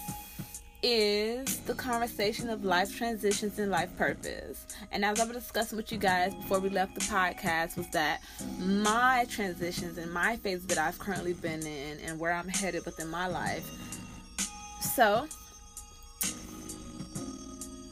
is 0.84 1.60
the 1.60 1.76
conversation 1.76 2.50
of 2.50 2.64
life 2.64 2.96
transitions 2.96 3.60
and 3.60 3.70
life 3.70 3.96
purpose. 3.98 4.66
And 4.92 5.06
as 5.06 5.20
I 5.20 5.26
was 5.26 5.36
discussing 5.38 5.78
with 5.78 5.92
you 5.92 5.98
guys 5.98 6.34
before 6.34 6.60
we 6.60 6.70
left 6.70 6.96
the 6.96 7.02
podcast, 7.02 7.78
was 7.78 7.88
that 7.90 8.22
my 8.60 9.26
transitions 9.30 9.98
and 9.98 10.12
my 10.12 10.38
phase 10.38 10.66
that 10.68 10.78
I've 10.78 10.98
currently 10.98 11.34
been 11.34 11.66
in 11.66 12.00
and 12.00 12.20
where 12.20 12.34
I'm 12.34 12.48
headed 12.48 12.86
within 12.86 13.10
my 13.10 13.28
life. 13.28 13.70
So, 14.96 15.28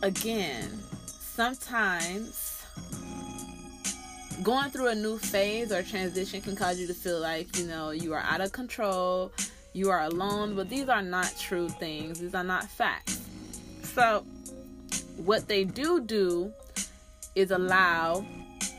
again, 0.01 0.79
sometimes 1.05 2.65
going 4.41 4.71
through 4.71 4.87
a 4.87 4.95
new 4.95 5.17
phase 5.17 5.71
or 5.71 5.83
transition 5.83 6.41
can 6.41 6.55
cause 6.55 6.79
you 6.79 6.87
to 6.87 6.93
feel 6.93 7.19
like, 7.19 7.57
you 7.57 7.67
know, 7.67 7.91
you 7.91 8.13
are 8.13 8.21
out 8.21 8.41
of 8.41 8.51
control, 8.51 9.31
you 9.73 9.89
are 9.89 10.03
alone, 10.03 10.55
but 10.55 10.69
these 10.69 10.89
are 10.89 11.01
not 11.01 11.33
true 11.39 11.69
things. 11.69 12.19
These 12.19 12.35
are 12.35 12.43
not 12.43 12.63
facts. 12.63 13.21
So, 13.83 14.25
what 15.17 15.47
they 15.47 15.63
do 15.63 16.01
do 16.01 16.51
is 17.35 17.51
allow 17.51 18.25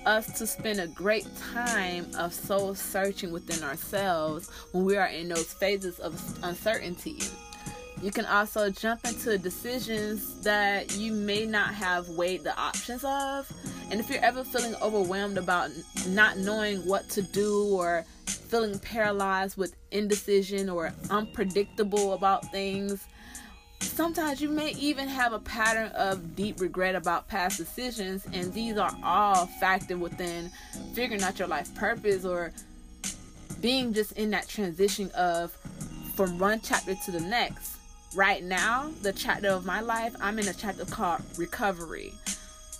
us 0.07 0.39
to 0.39 0.47
spend 0.47 0.81
a 0.81 0.87
great 0.89 1.27
time 1.53 2.07
of 2.19 2.33
soul 2.33 2.75
searching 2.75 3.33
within 3.33 3.63
ourselves 3.63 4.51
when 4.73 4.85
we 4.85 4.97
are 4.97 5.07
in 5.07 5.29
those 5.29 5.53
phases 5.53 5.99
of 5.99 6.15
uncertainty. 6.43 7.19
You 8.03 8.11
can 8.11 8.25
also 8.25 8.71
jump 8.71 9.05
into 9.05 9.37
decisions 9.37 10.41
that 10.41 10.97
you 10.97 11.13
may 11.13 11.45
not 11.45 11.75
have 11.75 12.09
weighed 12.09 12.45
the 12.45 12.59
options 12.59 13.05
of. 13.05 13.51
And 13.91 14.01
if 14.01 14.09
you're 14.09 14.25
ever 14.25 14.43
feeling 14.43 14.75
overwhelmed 14.77 15.37
about 15.37 15.71
not 16.09 16.39
knowing 16.39 16.79
what 16.87 17.11
to 17.11 17.23
do 17.23 17.65
or 17.75 18.07
feeling 18.51 18.79
paralyzed 18.79 19.57
with 19.57 19.77
indecision 19.93 20.69
or 20.69 20.93
unpredictable 21.09 22.15
about 22.15 22.51
things, 22.51 23.07
sometimes 23.81 24.41
you 24.41 24.49
may 24.49 24.73
even 24.73 25.09
have 25.09 25.33
a 25.33 25.39
pattern 25.39 25.91
of 25.93 26.35
deep 26.35 26.61
regret 26.61 26.95
about 26.95 27.29
past 27.29 27.57
decisions. 27.57 28.27
And 28.33 28.53
these 28.53 28.77
are 28.77 28.95
all 29.03 29.49
factored 29.63 30.01
within 30.01 30.51
figuring 30.95 31.23
out 31.23 31.39
your 31.39 31.49
life 31.49 31.75
purpose 31.75 32.25
or 32.25 32.53
being 33.61 33.93
just 33.93 34.13
in 34.13 34.31
that 34.31 34.49
transition 34.49 35.11
of 35.13 35.53
from 36.15 36.39
one 36.39 36.61
chapter 36.61 36.95
to 37.05 37.11
the 37.11 37.21
next 37.21 37.77
right 38.15 38.43
now, 38.43 38.91
the 39.03 39.13
chapter 39.13 39.49
of 39.49 39.65
my 39.65 39.81
life, 39.81 40.15
I'm 40.21 40.39
in 40.39 40.49
a 40.49 40.55
chapter 40.55 40.85
called 40.85 41.23
recovery. 41.37 42.13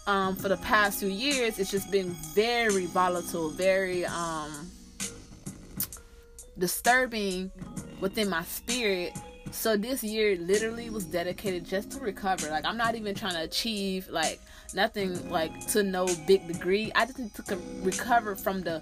Um, 0.07 0.35
for 0.35 0.49
the 0.49 0.57
past 0.59 1.01
few 1.01 1.09
years, 1.09 1.59
it's 1.59 1.71
just 1.71 1.91
been 1.91 2.11
very 2.35 2.87
volatile, 2.87 3.51
very 3.51 4.05
um, 4.07 4.71
disturbing 6.61 7.51
within 8.01 8.29
my 8.31 8.45
spirit. 8.45 9.13
So 9.51 9.77
this 9.77 10.05
year 10.05 10.37
literally 10.37 10.91
was 10.91 11.05
dedicated 11.05 11.65
just 11.65 11.91
to 11.93 12.01
recover. 12.01 12.49
Like 12.51 12.65
I'm 12.65 12.77
not 12.77 12.95
even 12.95 13.15
trying 13.17 13.35
to 13.35 13.43
achieve 13.43 14.09
like 14.09 14.41
nothing 14.75 15.29
like 15.29 15.67
to 15.69 15.83
no 15.83 16.07
big 16.27 16.47
degree. 16.47 16.93
I 16.95 17.07
just 17.07 17.19
need 17.19 17.35
to 17.35 17.59
recover 17.83 18.37
from 18.37 18.61
the 18.61 18.81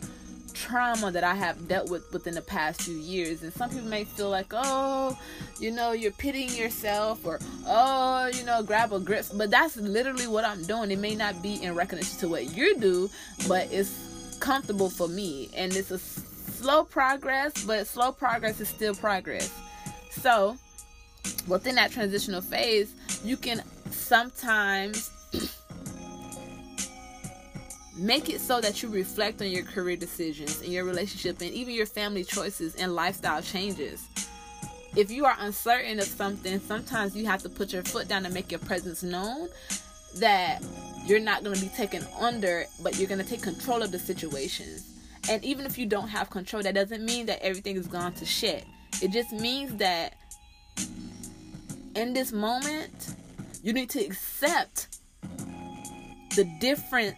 trauma 0.58 1.12
that 1.12 1.22
I 1.22 1.34
have 1.34 1.68
dealt 1.68 1.88
with 1.88 2.12
within 2.12 2.34
the 2.34 2.42
past 2.42 2.82
few 2.82 2.96
years. 2.96 3.42
And 3.42 3.52
some 3.52 3.70
people 3.70 3.88
may 3.88 4.04
feel 4.04 4.28
like, 4.28 4.48
oh, 4.52 5.16
you 5.60 5.70
know, 5.70 5.92
you're 5.92 6.12
pitying 6.12 6.50
yourself 6.50 7.24
or, 7.24 7.38
oh, 7.66 8.26
you 8.34 8.44
know, 8.44 8.62
grab 8.62 8.92
a 8.92 8.98
grip. 8.98 9.26
But 9.34 9.50
that's 9.50 9.76
literally 9.76 10.26
what 10.26 10.44
I'm 10.44 10.64
doing. 10.64 10.90
It 10.90 10.98
may 10.98 11.14
not 11.14 11.42
be 11.42 11.62
in 11.62 11.74
recognition 11.74 12.18
to 12.18 12.28
what 12.28 12.56
you 12.56 12.78
do, 12.78 13.08
but 13.46 13.72
it's 13.72 14.36
comfortable 14.40 14.90
for 14.90 15.08
me. 15.08 15.48
And 15.56 15.74
it's 15.74 15.90
a 15.90 15.98
slow 16.58 16.82
progress, 16.82 17.64
but 17.64 17.86
slow 17.86 18.10
progress 18.10 18.60
is 18.60 18.68
still 18.68 18.94
progress. 18.94 19.52
So, 20.10 20.56
within 21.46 21.76
that 21.76 21.92
transitional 21.92 22.40
phase, 22.40 22.94
you 23.24 23.36
can 23.36 23.62
sometimes 23.90 25.10
make 27.96 28.28
it 28.28 28.40
so 28.40 28.60
that 28.60 28.82
you 28.82 28.88
reflect 28.88 29.40
on 29.40 29.48
your 29.48 29.64
career 29.64 29.96
decisions 29.96 30.60
and 30.60 30.72
your 30.72 30.84
relationship 30.84 31.40
and 31.40 31.50
even 31.52 31.74
your 31.74 31.86
family 31.86 32.24
choices 32.24 32.74
and 32.74 32.94
lifestyle 32.94 33.40
changes. 33.40 34.08
If 34.96 35.12
you 35.12 35.26
are 35.26 35.36
uncertain 35.38 36.00
of 36.00 36.06
something, 36.06 36.58
sometimes 36.58 37.14
you 37.14 37.26
have 37.26 37.42
to 37.42 37.48
put 37.48 37.72
your 37.72 37.84
foot 37.84 38.08
down 38.08 38.24
and 38.24 38.34
make 38.34 38.50
your 38.50 38.60
presence 38.60 39.04
known 39.04 39.48
that 40.16 40.64
you're 41.06 41.20
not 41.20 41.44
going 41.44 41.54
to 41.54 41.62
be 41.62 41.68
taken 41.68 42.04
under, 42.18 42.66
but 42.82 42.98
you're 42.98 43.06
going 43.06 43.22
to 43.22 43.28
take 43.28 43.42
control 43.42 43.82
of 43.82 43.92
the 43.92 43.98
situations. 43.98 44.97
And 45.28 45.44
even 45.44 45.66
if 45.66 45.76
you 45.76 45.86
don't 45.86 46.08
have 46.08 46.30
control, 46.30 46.62
that 46.62 46.74
doesn't 46.74 47.04
mean 47.04 47.26
that 47.26 47.42
everything 47.42 47.76
is 47.76 47.86
gone 47.86 48.12
to 48.14 48.24
shit. 48.24 48.64
It 49.02 49.10
just 49.10 49.32
means 49.32 49.76
that 49.76 50.14
in 51.94 52.12
this 52.14 52.32
moment, 52.32 53.14
you 53.62 53.72
need 53.72 53.90
to 53.90 54.04
accept 54.04 54.98
the 56.36 56.44
different 56.60 57.16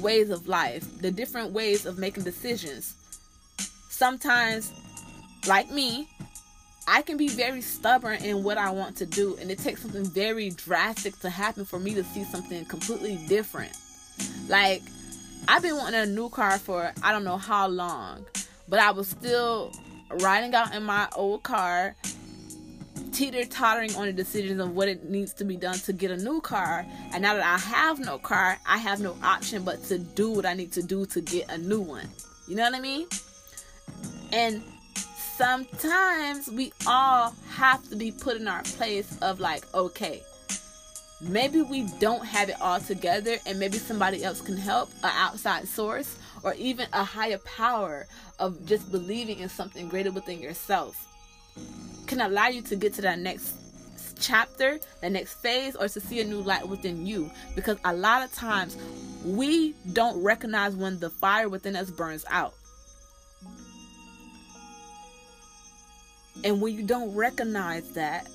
ways 0.00 0.30
of 0.30 0.46
life, 0.46 1.00
the 1.00 1.10
different 1.10 1.52
ways 1.52 1.86
of 1.86 1.98
making 1.98 2.22
decisions. 2.22 2.94
Sometimes, 3.88 4.72
like 5.46 5.70
me, 5.70 6.08
I 6.86 7.02
can 7.02 7.16
be 7.16 7.28
very 7.28 7.60
stubborn 7.60 8.22
in 8.22 8.42
what 8.42 8.58
I 8.58 8.70
want 8.70 8.96
to 8.96 9.06
do, 9.06 9.36
and 9.40 9.50
it 9.50 9.58
takes 9.58 9.82
something 9.82 10.04
very 10.04 10.50
drastic 10.50 11.18
to 11.20 11.30
happen 11.30 11.64
for 11.64 11.78
me 11.78 11.94
to 11.94 12.04
see 12.04 12.24
something 12.24 12.64
completely 12.66 13.18
different. 13.28 13.72
Like, 14.48 14.82
I've 15.48 15.62
been 15.62 15.76
wanting 15.76 16.00
a 16.00 16.06
new 16.06 16.28
car 16.28 16.58
for 16.58 16.92
I 17.02 17.12
don't 17.12 17.24
know 17.24 17.36
how 17.36 17.68
long, 17.68 18.24
but 18.68 18.78
I 18.78 18.90
was 18.92 19.08
still 19.08 19.72
riding 20.20 20.54
out 20.54 20.74
in 20.74 20.82
my 20.84 21.08
old 21.16 21.42
car 21.42 21.96
teeter 23.12 23.44
tottering 23.44 23.94
on 23.96 24.06
the 24.06 24.12
decisions 24.12 24.60
of 24.60 24.74
what 24.74 24.88
it 24.88 25.08
needs 25.08 25.34
to 25.34 25.44
be 25.44 25.56
done 25.56 25.78
to 25.80 25.92
get 25.92 26.10
a 26.10 26.16
new 26.16 26.40
car. 26.40 26.86
And 27.12 27.22
now 27.22 27.34
that 27.34 27.44
I 27.44 27.58
have 27.58 27.98
no 27.98 28.18
car, 28.18 28.58
I 28.66 28.78
have 28.78 29.00
no 29.00 29.16
option 29.22 29.64
but 29.64 29.82
to 29.84 29.98
do 29.98 30.30
what 30.30 30.46
I 30.46 30.54
need 30.54 30.72
to 30.72 30.82
do 30.82 31.04
to 31.06 31.20
get 31.20 31.50
a 31.50 31.58
new 31.58 31.80
one. 31.80 32.08
You 32.48 32.56
know 32.56 32.64
what 32.64 32.74
I 32.74 32.80
mean? 32.80 33.06
And 34.32 34.62
sometimes 35.36 36.48
we 36.50 36.72
all 36.86 37.34
have 37.50 37.86
to 37.90 37.96
be 37.96 38.12
put 38.12 38.36
in 38.36 38.48
our 38.48 38.62
place 38.62 39.18
of 39.20 39.40
like, 39.40 39.62
okay, 39.74 40.22
maybe 41.22 41.62
we 41.62 41.88
don't 41.98 42.24
have 42.26 42.48
it 42.48 42.60
all 42.60 42.80
together 42.80 43.36
and 43.46 43.58
maybe 43.58 43.78
somebody 43.78 44.24
else 44.24 44.40
can 44.40 44.56
help, 44.56 44.90
an 45.02 45.10
outside 45.14 45.66
source, 45.66 46.16
or 46.42 46.54
even 46.54 46.86
a 46.92 47.04
higher 47.04 47.38
power 47.38 48.06
of 48.38 48.66
just 48.66 48.90
believing 48.90 49.38
in 49.38 49.48
something 49.48 49.88
greater 49.88 50.10
within 50.10 50.40
yourself 50.40 51.06
can 52.06 52.20
allow 52.20 52.48
you 52.48 52.60
to 52.62 52.76
get 52.76 52.92
to 52.94 53.02
that 53.02 53.18
next 53.18 53.54
chapter, 54.20 54.78
the 55.00 55.08
next 55.08 55.34
phase, 55.34 55.74
or 55.74 55.88
to 55.88 56.00
see 56.00 56.20
a 56.20 56.24
new 56.24 56.42
light 56.42 56.66
within 56.68 57.06
you. 57.06 57.30
Because 57.54 57.78
a 57.84 57.94
lot 57.94 58.22
of 58.22 58.32
times 58.34 58.76
we 59.24 59.74
don't 59.92 60.22
recognize 60.22 60.76
when 60.76 60.98
the 60.98 61.08
fire 61.10 61.48
within 61.48 61.74
us 61.74 61.90
burns 61.90 62.24
out. 62.30 62.54
And 66.44 66.60
when 66.60 66.74
you 66.74 66.82
don't 66.82 67.14
recognize 67.14 67.92
that, 67.92 68.28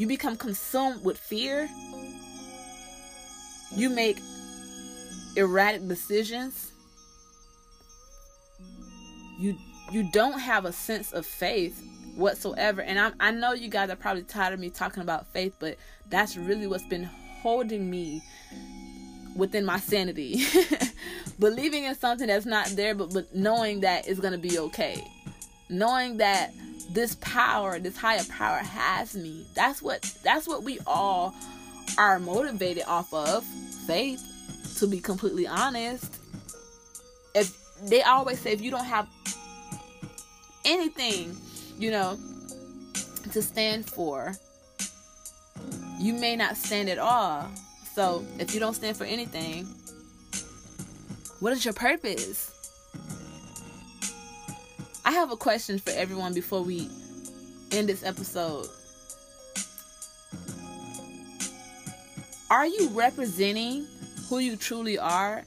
you 0.00 0.06
become 0.06 0.34
consumed 0.34 1.04
with 1.04 1.18
fear. 1.18 1.68
You 3.76 3.90
make 3.90 4.18
erratic 5.36 5.86
decisions. 5.86 6.72
You 9.38 9.58
you 9.92 10.10
don't 10.10 10.38
have 10.38 10.64
a 10.64 10.72
sense 10.72 11.12
of 11.12 11.26
faith 11.26 11.84
whatsoever. 12.16 12.80
And 12.80 12.98
I'm, 12.98 13.12
I 13.20 13.30
know 13.30 13.52
you 13.52 13.68
guys 13.68 13.90
are 13.90 13.96
probably 13.96 14.22
tired 14.22 14.54
of 14.54 14.60
me 14.60 14.70
talking 14.70 15.02
about 15.02 15.26
faith, 15.34 15.52
but 15.58 15.76
that's 16.08 16.34
really 16.34 16.66
what's 16.66 16.86
been 16.86 17.04
holding 17.42 17.90
me 17.90 18.22
within 19.36 19.66
my 19.66 19.78
sanity. 19.78 20.46
Believing 21.38 21.84
in 21.84 21.94
something 21.94 22.28
that's 22.28 22.46
not 22.46 22.68
there, 22.68 22.94
but, 22.94 23.12
but 23.12 23.34
knowing 23.34 23.80
that 23.80 24.08
it's 24.08 24.20
going 24.20 24.32
to 24.32 24.38
be 24.38 24.58
okay. 24.58 25.04
Knowing 25.68 26.16
that 26.16 26.54
this 26.92 27.16
power, 27.16 27.78
this 27.78 27.96
higher 27.96 28.24
power 28.28 28.58
has 28.58 29.14
me. 29.14 29.46
That's 29.54 29.80
what 29.80 30.02
that's 30.22 30.46
what 30.46 30.62
we 30.62 30.78
all 30.86 31.34
are 31.98 32.18
motivated 32.18 32.84
off 32.86 33.12
of. 33.14 33.44
Faith, 33.86 34.22
to 34.78 34.86
be 34.86 35.00
completely 35.00 35.46
honest. 35.46 36.16
If 37.34 37.56
they 37.82 38.02
always 38.02 38.40
say 38.40 38.52
if 38.52 38.60
you 38.60 38.70
don't 38.70 38.84
have 38.84 39.08
anything 40.64 41.36
you 41.80 41.90
know, 41.90 42.18
to 43.32 43.42
stand 43.42 43.86
for, 43.86 44.34
you 45.98 46.12
may 46.12 46.36
not 46.36 46.56
stand 46.56 46.90
at 46.90 46.98
all. 46.98 47.48
So 47.94 48.24
if 48.38 48.54
you 48.54 48.60
don't 48.60 48.74
stand 48.74 48.96
for 48.96 49.04
anything, 49.04 49.64
what 51.40 51.54
is 51.54 51.64
your 51.64 51.74
purpose? 51.74 52.59
I 55.10 55.14
have 55.14 55.32
a 55.32 55.36
question 55.36 55.80
for 55.80 55.90
everyone 55.90 56.34
before 56.34 56.62
we 56.62 56.88
end 57.72 57.88
this 57.88 58.04
episode. 58.04 58.68
Are 62.48 62.64
you 62.64 62.90
representing 62.90 63.88
who 64.28 64.38
you 64.38 64.54
truly 64.54 65.00
are 65.00 65.42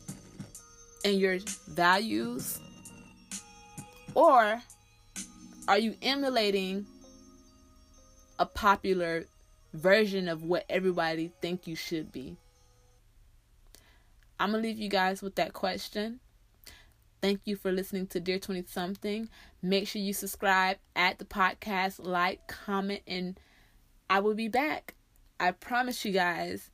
and 1.06 1.18
your 1.18 1.38
values? 1.70 2.60
Or 4.14 4.62
are 5.70 5.78
you 5.78 5.96
emulating 6.02 6.86
a 8.40 8.46
popular 8.46 9.24
version 9.74 10.28
of 10.28 10.44
what 10.44 10.66
everybody 10.68 11.32
think 11.42 11.68
you 11.68 11.78
should 11.78 12.12
be? 12.12 12.36
I'm 14.42 14.52
going 14.52 14.62
to 14.62 14.68
leave 14.68 14.78
you 14.78 14.90
guys 14.90 15.22
with 15.22 15.36
that 15.36 15.54
question. 15.54 16.20
Thank 17.24 17.44
you 17.46 17.56
for 17.56 17.72
listening 17.72 18.08
to 18.08 18.20
Dear 18.20 18.38
20 18.38 18.66
Something. 18.68 19.30
Make 19.62 19.88
sure 19.88 20.02
you 20.02 20.12
subscribe 20.12 20.76
at 20.94 21.20
the 21.20 21.24
podcast, 21.24 22.06
like, 22.06 22.46
comment, 22.50 23.00
and 23.08 23.40
I 24.10 24.20
will 24.20 24.34
be 24.34 24.50
back. 24.50 24.94
I 25.40 25.52
promise 25.52 26.04
you 26.04 26.12
guys, 26.12 26.70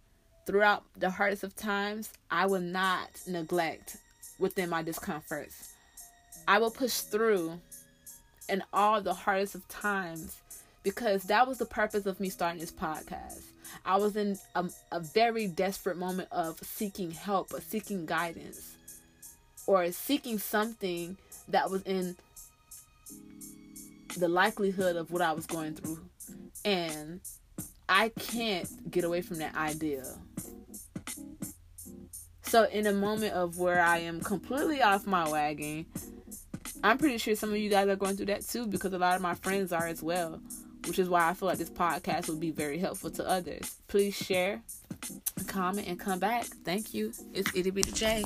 throughout 0.47 0.85
the 0.97 1.11
hardest 1.11 1.43
of 1.43 1.55
times, 1.55 2.11
I 2.31 2.47
will 2.47 2.61
not 2.61 3.09
neglect 3.27 3.97
within 4.39 4.71
my 4.71 4.81
discomforts. 4.81 5.71
I 6.47 6.57
will 6.57 6.71
push 6.71 7.01
through 7.01 7.59
in 8.49 8.63
all 8.73 9.01
the 9.01 9.13
hardest 9.13 9.53
of 9.53 9.67
times 9.67 10.35
because 10.81 11.25
that 11.25 11.47
was 11.47 11.59
the 11.59 11.67
purpose 11.67 12.07
of 12.07 12.19
me 12.19 12.29
starting 12.29 12.59
this 12.59 12.71
podcast. 12.71 13.43
I 13.85 13.97
was 13.97 14.15
in 14.15 14.35
a, 14.55 14.67
a 14.91 14.99
very 14.99 15.45
desperate 15.45 15.97
moment 15.97 16.29
of 16.31 16.57
seeking 16.63 17.11
help, 17.11 17.53
or 17.53 17.61
seeking 17.61 18.07
guidance, 18.07 18.77
or 19.69 19.91
seeking 19.91 20.39
something 20.39 21.15
that 21.47 21.69
was 21.69 21.83
in 21.83 22.15
the 24.17 24.27
likelihood 24.27 24.95
of 24.95 25.11
what 25.11 25.21
I 25.21 25.31
was 25.31 25.45
going 25.45 25.75
through. 25.75 25.99
And 26.65 27.21
I 27.87 28.09
can't 28.09 28.89
get 28.89 29.03
away 29.03 29.21
from 29.21 29.37
that 29.37 29.55
idea. 29.55 30.05
So, 32.41 32.63
in 32.63 32.87
a 32.87 32.93
moment 32.93 33.35
of 33.35 33.59
where 33.59 33.79
I 33.79 33.99
am 33.99 34.21
completely 34.21 34.81
off 34.81 35.05
my 35.05 35.29
wagon, 35.29 35.85
I'm 36.83 36.97
pretty 36.97 37.19
sure 37.19 37.35
some 37.35 37.51
of 37.51 37.57
you 37.57 37.69
guys 37.69 37.87
are 37.89 37.95
going 37.95 38.17
through 38.17 38.25
that 38.25 38.47
too 38.47 38.65
because 38.65 38.91
a 38.93 38.97
lot 38.97 39.17
of 39.17 39.21
my 39.21 39.35
friends 39.35 39.71
are 39.71 39.85
as 39.85 40.01
well, 40.01 40.41
which 40.87 40.97
is 40.97 41.09
why 41.09 41.29
I 41.29 41.35
feel 41.35 41.47
like 41.47 41.59
this 41.59 41.69
podcast 41.69 42.27
will 42.27 42.37
be 42.37 42.49
very 42.49 42.79
helpful 42.79 43.11
to 43.11 43.29
others. 43.29 43.75
Please 43.87 44.15
share, 44.15 44.61
comment, 45.45 45.87
and 45.87 45.99
come 45.99 46.17
back. 46.17 46.45
Thank 46.65 46.95
you. 46.95 47.13
It's 47.35 47.55
Itty 47.55 47.69
Bitty 47.69 47.91
J. 47.91 48.23